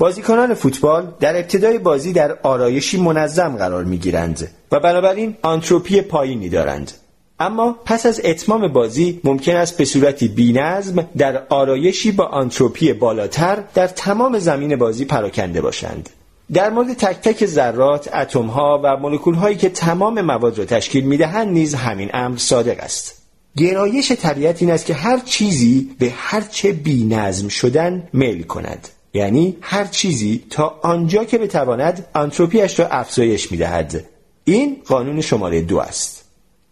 بازیکنان 0.02 0.54
فوتبال 0.54 1.12
در 1.20 1.36
ابتدای 1.36 1.78
بازی 1.78 2.12
در 2.12 2.38
آرایشی 2.42 3.00
منظم 3.00 3.56
قرار 3.56 3.84
می 3.84 3.98
گیرند 3.98 4.48
و 4.72 4.80
بنابراین 4.80 5.36
آنتروپی 5.42 6.00
پایینی 6.00 6.48
دارند 6.48 6.92
اما 7.40 7.76
پس 7.84 8.06
از 8.06 8.20
اتمام 8.24 8.68
بازی 8.68 9.20
ممکن 9.24 9.56
است 9.56 9.76
به 9.76 9.84
صورتی 9.84 10.28
بینظم 10.28 11.08
در 11.18 11.42
آرایشی 11.48 12.12
با 12.12 12.24
آنتروپی 12.24 12.92
بالاتر 12.92 13.64
در 13.74 13.86
تمام 13.86 14.38
زمین 14.38 14.76
بازی 14.76 15.04
پراکنده 15.04 15.60
باشند 15.60 16.10
در 16.52 16.70
مورد 16.70 16.92
تک 16.92 17.20
تک 17.20 17.46
ذرات، 17.46 18.14
اتم 18.14 18.46
ها 18.46 18.80
و 18.84 18.96
مولکول 18.96 19.34
هایی 19.34 19.56
که 19.56 19.68
تمام 19.68 20.20
مواد 20.20 20.58
را 20.58 20.64
تشکیل 20.64 21.04
می 21.04 21.16
دهند 21.16 21.48
نیز 21.48 21.74
همین 21.74 22.10
امر 22.14 22.36
صادق 22.36 22.80
است. 22.80 23.22
گرایش 23.56 24.12
طبیعت 24.12 24.62
این 24.62 24.70
است 24.70 24.86
که 24.86 24.94
هر 24.94 25.18
چیزی 25.18 25.90
به 25.98 26.12
هر 26.16 26.40
چه 26.40 26.72
بی 26.72 27.04
نظم 27.04 27.48
شدن 27.48 28.08
میل 28.12 28.42
کند. 28.42 28.88
یعنی 29.14 29.56
هر 29.60 29.84
چیزی 29.84 30.42
تا 30.50 30.78
آنجا 30.82 31.24
که 31.24 31.38
بتواند 31.38 32.06
انتروپیش 32.14 32.80
را 32.80 32.86
افزایش 32.86 33.52
می 33.52 33.58
دهد. 33.58 34.04
این 34.44 34.76
قانون 34.86 35.20
شماره 35.20 35.62
دو 35.62 35.78
است. 35.78 36.22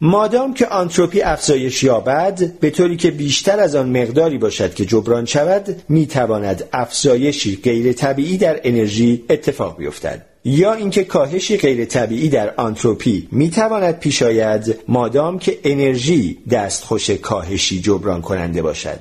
مادام 0.03 0.55
که 0.55 0.67
آنتروپی 0.67 1.23
افزایش 1.23 1.83
یابد 1.83 2.59
به 2.61 2.71
طوری 2.71 2.97
که 2.97 3.11
بیشتر 3.11 3.61
از 3.61 3.75
آن 3.75 4.03
مقداری 4.03 4.39
باشد 4.39 4.75
که 4.75 4.85
جبران 4.85 5.25
شود 5.25 5.83
می 5.89 6.07
تواند 6.07 6.69
افزایشی 6.73 7.57
غیر 7.65 7.93
طبیعی 7.93 8.37
در 8.37 8.61
انرژی 8.65 9.25
اتفاق 9.31 9.77
بیفتد 9.77 10.27
یا 10.45 10.73
اینکه 10.73 11.05
کاهشی 11.05 11.57
غیر 11.57 11.85
طبیعی 11.85 12.29
در 12.29 12.55
آنتروپی 12.57 13.29
می 13.33 13.51
تواند 13.51 13.99
پیش 13.99 14.23
آید 14.23 14.79
مادام 14.89 15.39
که 15.39 15.59
انرژی 15.65 16.39
دستخوش 16.51 17.11
کاهشی 17.11 17.81
جبران 17.81 18.23
کننده 18.23 18.63
باشد 18.63 19.01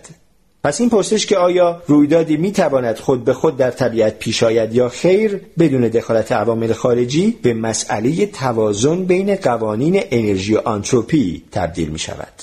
پس 0.63 0.81
این 0.81 0.89
پرسش 0.89 1.25
که 1.25 1.37
آیا 1.37 1.81
رویدادی 1.87 2.37
می 2.37 2.51
تواند 2.51 2.97
خود 2.97 3.25
به 3.25 3.33
خود 3.33 3.57
در 3.57 3.71
طبیعت 3.71 4.19
پیش 4.19 4.43
آید 4.43 4.75
یا 4.75 4.89
خیر 4.89 5.41
بدون 5.59 5.81
دخالت 5.81 6.31
عوامل 6.31 6.73
خارجی 6.73 7.37
به 7.41 7.53
مسئله 7.53 8.25
توازن 8.25 9.03
بین 9.05 9.35
قوانین 9.35 10.01
انرژی 10.11 10.55
و 10.55 10.59
آنتروپی 10.59 11.43
تبدیل 11.51 11.89
می 11.89 11.99
شود. 11.99 12.33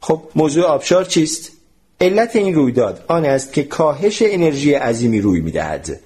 خب 0.00 0.22
موضوع 0.34 0.64
آبشار 0.64 1.04
چیست؟ 1.04 1.52
علت 2.00 2.36
این 2.36 2.54
رویداد 2.54 3.04
آن 3.08 3.24
است 3.24 3.52
که 3.52 3.62
کاهش 3.62 4.22
انرژی 4.22 4.74
عظیمی 4.74 5.20
روی 5.20 5.40
می 5.40 5.50
دهد. 5.50 6.00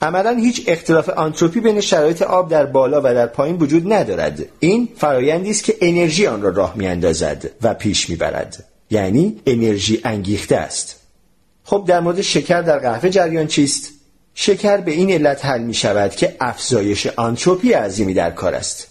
عملا 0.00 0.36
هیچ 0.36 0.64
اختلاف 0.66 1.08
آنتروپی 1.08 1.60
بین 1.60 1.80
شرایط 1.80 2.22
آب 2.22 2.50
در 2.50 2.66
بالا 2.66 3.00
و 3.00 3.14
در 3.14 3.26
پایین 3.26 3.56
وجود 3.56 3.92
ندارد. 3.92 4.44
این 4.60 4.88
فرایندی 4.96 5.50
است 5.50 5.64
که 5.64 5.76
انرژی 5.80 6.26
آن 6.26 6.42
را 6.42 6.50
راه 6.50 6.76
میاندازد 6.76 7.50
و 7.62 7.74
پیش 7.74 8.10
می‌برد. 8.10 8.64
یعنی 8.90 9.40
انرژی 9.46 10.00
انگیخته 10.04 10.56
است 10.56 11.00
خب 11.64 11.84
در 11.88 12.00
مورد 12.00 12.20
شکر 12.20 12.62
در 12.62 12.78
قهوه 12.78 13.10
جریان 13.10 13.46
چیست 13.46 13.92
شکر 14.34 14.76
به 14.76 14.92
این 14.92 15.10
علت 15.10 15.44
حل 15.44 15.62
می 15.62 15.74
شود 15.74 16.10
که 16.10 16.36
افزایش 16.40 17.06
آنتروپی 17.06 17.72
عظیمی 17.72 18.14
در 18.14 18.30
کار 18.30 18.54
است 18.54 18.86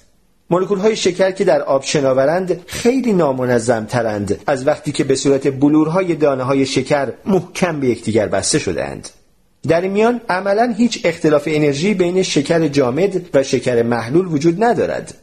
مولکول 0.50 0.80
های 0.80 0.96
شکر 0.96 1.32
که 1.32 1.44
در 1.44 1.62
آب 1.62 1.84
شناورند 1.84 2.62
خیلی 2.68 3.14
نامنظم 3.14 3.86
ترند 3.86 4.40
از 4.48 4.68
وقتی 4.68 4.92
که 4.92 5.04
به 5.04 5.16
صورت 5.16 5.48
بلورهای 5.48 6.16
دانه 6.16 6.44
های 6.44 6.66
شکر 6.66 7.14
محکم 7.26 7.80
به 7.80 7.88
یکدیگر 7.88 8.28
بسته 8.28 8.60
شدهاند. 8.60 9.10
در 9.68 9.82
این 9.82 9.92
میان 9.92 10.22
عملا 10.30 10.74
هیچ 10.78 11.02
اختلاف 11.04 11.44
انرژی 11.48 11.94
بین 11.94 12.24
شکر 12.24 12.68
جامد 12.68 13.22
و 13.34 13.44
شکر 13.44 13.84
محلول 13.84 14.28
وجود 14.28 14.64
ندارد. 14.64 15.14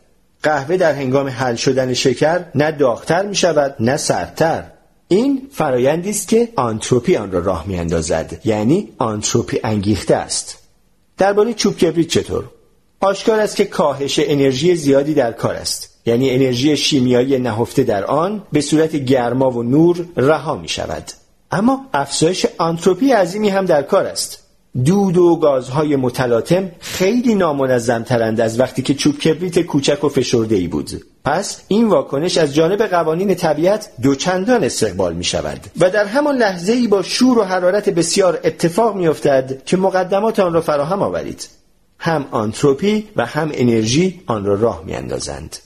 قهوه 0.45 0.77
در 0.77 0.93
هنگام 0.93 1.29
حل 1.29 1.55
شدن 1.55 1.95
شکر 1.95 2.45
نه 2.55 2.71
داغتر 2.71 3.27
می 3.27 3.35
شود 3.35 3.77
نه 3.81 3.97
سردتر. 3.97 4.65
این 5.09 5.49
فرایندی 5.53 6.11
است 6.11 6.29
که 6.29 6.49
آنتروپی 6.57 7.17
آن 7.17 7.33
را 7.33 7.39
راه 7.39 7.67
می 7.67 7.79
اندازد 7.79 8.41
یعنی 8.45 8.93
آنتروپی 8.99 9.61
انگیخته 9.65 10.17
است. 10.17 10.59
درباره 11.19 11.55
چوب 11.55 11.77
کبریت 11.77 12.09
چطور؟ 12.09 12.45
آشکار 13.01 13.41
است 13.41 13.57
که 13.57 13.65
کاهش 13.65 14.21
انرژی 14.23 14.77
زیادی 14.77 15.15
در 15.15 15.33
کار 15.33 15.55
است. 15.55 15.91
یعنی 16.07 16.31
انرژی 16.31 16.77
شیمیایی 16.77 17.39
نهفته 17.39 17.83
در 17.83 18.05
آن 18.05 18.43
به 18.53 18.61
صورت 18.61 18.97
گرما 18.97 19.51
و 19.51 19.63
نور 19.63 20.07
رها 20.17 20.57
می 20.57 20.69
شود 20.69 21.05
اما 21.51 21.87
افزایش 21.95 22.47
آنتروپی 22.59 23.13
عظیمی 23.13 23.49
هم 23.49 23.65
در 23.65 23.83
کار 23.83 24.07
است. 24.07 24.44
دود 24.85 25.17
و 25.17 25.37
گازهای 25.37 25.97
متلاطم 25.97 26.71
خیلی 26.81 27.35
نامنظم 27.35 28.03
ترند 28.03 28.41
از 28.41 28.61
وقتی 28.61 28.83
که 28.83 28.95
چوب 28.95 29.19
کبریت 29.19 29.59
کوچک 29.59 30.05
و 30.05 30.09
فشرده 30.09 30.57
ای 30.57 30.69
بود. 30.69 30.91
پس 31.25 31.61
این 31.69 31.89
واکنش 31.89 32.39
از 32.39 32.55
جانب 32.55 32.83
قوانین 32.83 33.35
طبیعت 33.35 33.89
دوچندان 34.03 34.65
استقبال 34.65 35.15
می 35.15 35.25
شود 35.25 35.61
و 35.81 35.91
در 35.91 36.05
همان 36.05 36.37
لحظه 36.37 36.73
ای 36.73 36.87
با 36.87 37.03
شور 37.03 37.39
و 37.39 37.43
حرارت 37.43 37.89
بسیار 37.89 38.41
اتفاق 38.45 38.97
می 38.97 39.09
افتد 39.09 39.65
که 39.65 39.77
مقدمات 39.77 40.41
آن 40.41 40.53
را 40.53 40.61
فراهم 40.61 41.03
آورید. 41.03 41.49
هم 41.99 42.27
آنتروپی 42.31 43.09
و 43.17 43.27
هم 43.27 43.51
انرژی 43.55 44.21
آن 44.27 44.45
را 44.45 44.55
راه 44.55 44.83
می 44.87 44.95
اندازند. 44.95 45.57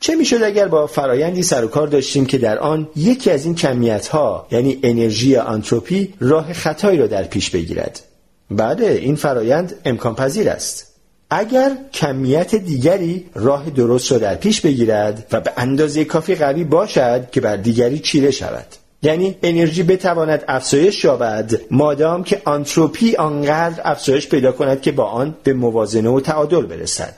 چه 0.00 0.16
می‌شد 0.16 0.42
اگر 0.42 0.68
با 0.68 0.86
فرایندی 0.86 1.42
سر 1.42 1.64
و 1.64 1.68
کار 1.68 1.86
داشتیم 1.86 2.26
که 2.26 2.38
در 2.38 2.58
آن 2.58 2.88
یکی 2.96 3.30
از 3.30 3.44
این 3.44 3.54
کمیت 3.54 4.08
ها 4.08 4.46
یعنی 4.50 4.78
انرژی 4.82 5.36
آنتروپی 5.36 6.14
راه 6.20 6.52
خطایی 6.52 6.98
را 6.98 7.06
در 7.06 7.24
پیش 7.24 7.50
بگیرد؟ 7.50 8.00
بله 8.50 8.86
این 8.86 9.16
فرایند 9.16 9.74
امکان 9.84 10.14
پذیر 10.14 10.50
است. 10.50 10.88
اگر 11.30 11.76
کمیت 11.92 12.54
دیگری 12.54 13.26
راه 13.34 13.70
درست 13.70 14.12
را 14.12 14.18
در 14.18 14.34
پیش 14.34 14.60
بگیرد 14.60 15.26
و 15.32 15.40
به 15.40 15.52
اندازه 15.56 16.04
کافی 16.04 16.34
قوی 16.34 16.64
باشد 16.64 17.30
که 17.30 17.40
بر 17.40 17.56
دیگری 17.56 17.98
چیره 17.98 18.30
شود. 18.30 18.66
یعنی 19.02 19.36
انرژی 19.42 19.82
بتواند 19.82 20.44
افزایش 20.48 21.04
یابد 21.04 21.60
مادام 21.70 22.24
که 22.24 22.42
آنتروپی 22.44 23.16
آنقدر 23.16 23.80
افزایش 23.84 24.28
پیدا 24.28 24.52
کند 24.52 24.82
که 24.82 24.92
با 24.92 25.04
آن 25.04 25.36
به 25.42 25.52
موازنه 25.52 26.10
و 26.10 26.20
تعادل 26.20 26.62
برسد. 26.62 27.14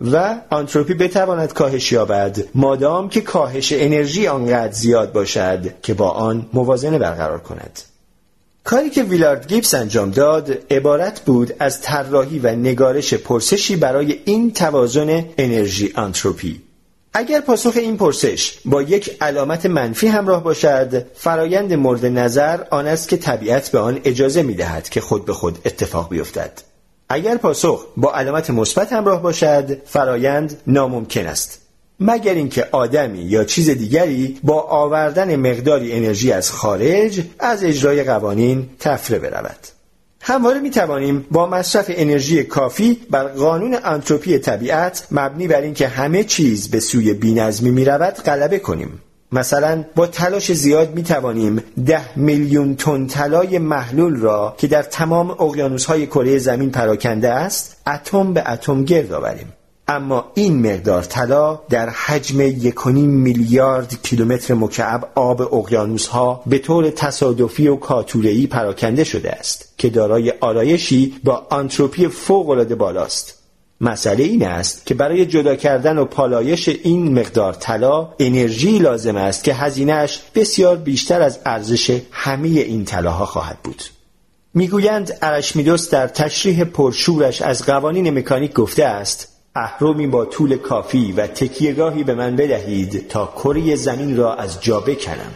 و 0.00 0.36
آنتروپی 0.50 0.94
بتواند 0.94 1.52
کاهش 1.52 1.92
یابد 1.92 2.38
مادام 2.54 3.08
که 3.08 3.20
کاهش 3.20 3.72
انرژی 3.72 4.26
آنقدر 4.26 4.72
زیاد 4.72 5.12
باشد 5.12 5.80
که 5.82 5.94
با 5.94 6.10
آن 6.10 6.46
موازنه 6.52 6.98
برقرار 6.98 7.38
کند. 7.38 7.80
کاری 8.68 8.90
که 8.90 9.02
ویلارد 9.02 9.48
گیبس 9.48 9.74
انجام 9.74 10.10
داد 10.10 10.72
عبارت 10.72 11.20
بود 11.20 11.52
از 11.58 11.80
طراحی 11.80 12.38
و 12.38 12.48
نگارش 12.56 13.14
پرسشی 13.14 13.76
برای 13.76 14.20
این 14.24 14.52
توازن 14.52 15.24
انرژی 15.38 15.92
آنتروپی 15.96 16.62
اگر 17.12 17.40
پاسخ 17.40 17.72
این 17.76 17.96
پرسش 17.96 18.58
با 18.64 18.82
یک 18.82 19.16
علامت 19.20 19.66
منفی 19.66 20.06
همراه 20.06 20.42
باشد 20.42 21.06
فرایند 21.14 21.74
مورد 21.74 22.06
نظر 22.06 22.60
آن 22.70 22.86
است 22.86 23.08
که 23.08 23.16
طبیعت 23.16 23.70
به 23.70 23.78
آن 23.78 24.00
اجازه 24.04 24.42
می 24.42 24.54
دهد 24.54 24.88
که 24.88 25.00
خود 25.00 25.24
به 25.24 25.32
خود 25.32 25.58
اتفاق 25.64 26.08
بیفتد. 26.08 26.52
اگر 27.08 27.36
پاسخ 27.36 27.86
با 27.96 28.14
علامت 28.14 28.50
مثبت 28.50 28.92
همراه 28.92 29.22
باشد 29.22 29.82
فرایند 29.86 30.60
ناممکن 30.66 31.26
است. 31.26 31.67
مگر 32.00 32.34
اینکه 32.34 32.68
آدمی 32.72 33.18
یا 33.18 33.44
چیز 33.44 33.70
دیگری 33.70 34.38
با 34.42 34.60
آوردن 34.60 35.36
مقداری 35.36 35.92
انرژی 35.92 36.32
از 36.32 36.50
خارج 36.50 37.22
از 37.38 37.64
اجرای 37.64 38.04
قوانین 38.04 38.68
تفره 38.78 39.18
برود. 39.18 39.66
همواره 40.20 40.60
می 40.60 40.70
توانیم 40.70 41.26
با 41.30 41.46
مصرف 41.46 41.86
انرژی 41.88 42.44
کافی 42.44 43.00
بر 43.10 43.24
قانون 43.24 43.76
انتروپی 43.84 44.38
طبیعت 44.38 45.06
مبنی 45.10 45.48
بر 45.48 45.60
اینکه 45.60 45.88
همه 45.88 46.24
چیز 46.24 46.70
به 46.70 46.80
سوی 46.80 47.12
بینظمی 47.14 47.70
می 47.70 47.84
رود 47.84 48.14
غلبه 48.14 48.58
کنیم. 48.58 49.02
مثلا 49.32 49.84
با 49.96 50.06
تلاش 50.06 50.52
زیاد 50.52 50.94
می 50.94 51.02
توانیم 51.02 51.62
ده 51.86 52.18
میلیون 52.18 52.76
تن 52.76 53.06
طلای 53.06 53.58
محلول 53.58 54.16
را 54.16 54.54
که 54.58 54.66
در 54.66 54.82
تمام 54.82 55.30
اقیانوس 55.30 55.84
های 55.84 56.06
کره 56.06 56.38
زمین 56.38 56.70
پراکنده 56.70 57.30
است 57.32 57.76
اتم 57.86 58.32
به 58.32 58.50
اتم 58.50 58.84
گرد 58.84 59.12
آوریم. 59.12 59.52
اما 59.88 60.32
این 60.34 60.72
مقدار 60.72 61.02
طلا 61.02 61.60
در 61.70 61.88
حجم 61.88 62.40
یکونیم 62.40 63.10
میلیارد 63.10 64.02
کیلومتر 64.02 64.54
مکعب 64.54 65.08
آب 65.14 65.54
اقیانوس 65.54 66.06
ها 66.06 66.42
به 66.46 66.58
طور 66.58 66.90
تصادفی 66.90 67.68
و 67.68 67.76
کاتوره‌ای 67.76 68.46
پراکنده 68.46 69.04
شده 69.04 69.30
است 69.30 69.72
که 69.78 69.90
دارای 69.90 70.32
آرایشی 70.40 71.14
با 71.24 71.46
آنتروپی 71.50 72.08
فوق 72.08 72.48
العاده 72.48 72.74
بالاست. 72.74 73.34
مسئله 73.80 74.24
این 74.24 74.46
است 74.46 74.86
که 74.86 74.94
برای 74.94 75.26
جدا 75.26 75.56
کردن 75.56 75.98
و 75.98 76.04
پالایش 76.04 76.68
این 76.68 77.18
مقدار 77.18 77.52
طلا 77.52 78.08
انرژی 78.18 78.78
لازم 78.78 79.16
است 79.16 79.44
که 79.44 79.54
هزینهش 79.54 80.20
بسیار 80.34 80.76
بیشتر 80.76 81.22
از 81.22 81.38
ارزش 81.46 82.00
همه 82.10 82.48
این 82.48 82.84
طلاها 82.84 83.26
خواهد 83.26 83.58
بود. 83.64 83.82
می‌گویند 84.54 85.18
ارشمیدس 85.22 85.90
در 85.90 86.06
تشریح 86.06 86.64
پرشورش 86.64 87.42
از 87.42 87.66
قوانین 87.66 88.18
مکانیک 88.18 88.52
گفته 88.52 88.84
است 88.84 89.37
اهرمی 89.58 90.06
با 90.06 90.24
طول 90.24 90.56
کافی 90.56 91.12
و 91.12 91.26
تکیهگاهی 91.26 92.04
به 92.04 92.14
من 92.14 92.36
بدهید 92.36 93.08
تا 93.08 93.32
کره 93.36 93.76
زمین 93.76 94.16
را 94.16 94.34
از 94.34 94.62
جا 94.62 94.80
بکنم. 94.80 95.32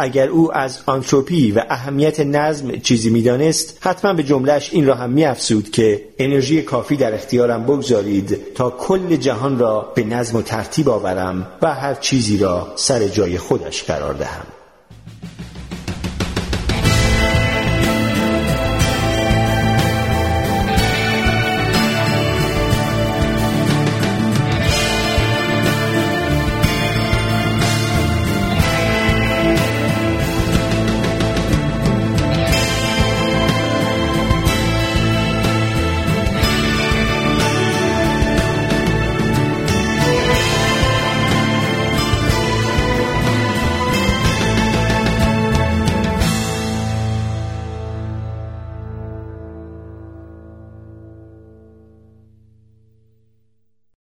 اگر 0.00 0.28
او 0.28 0.56
از 0.56 0.78
آنتروپی 0.86 1.52
و 1.52 1.64
اهمیت 1.70 2.20
نظم 2.20 2.76
چیزی 2.76 3.10
می‌دانست 3.10 3.78
حتما 3.80 4.12
به 4.12 4.22
جملهش 4.22 4.70
این 4.72 4.86
را 4.86 4.94
هم 4.94 5.10
میافزود 5.10 5.70
که 5.70 6.04
انرژی 6.18 6.62
کافی 6.62 6.96
در 6.96 7.14
اختیارم 7.14 7.64
بگذارید 7.64 8.54
تا 8.54 8.70
کل 8.70 9.16
جهان 9.16 9.58
را 9.58 9.92
به 9.94 10.04
نظم 10.04 10.36
و 10.36 10.42
ترتیب 10.42 10.88
آورم 10.88 11.46
و 11.62 11.74
هر 11.74 11.94
چیزی 11.94 12.38
را 12.38 12.72
سر 12.76 13.08
جای 13.08 13.38
خودش 13.38 13.82
قرار 13.82 14.14
دهم. 14.14 14.46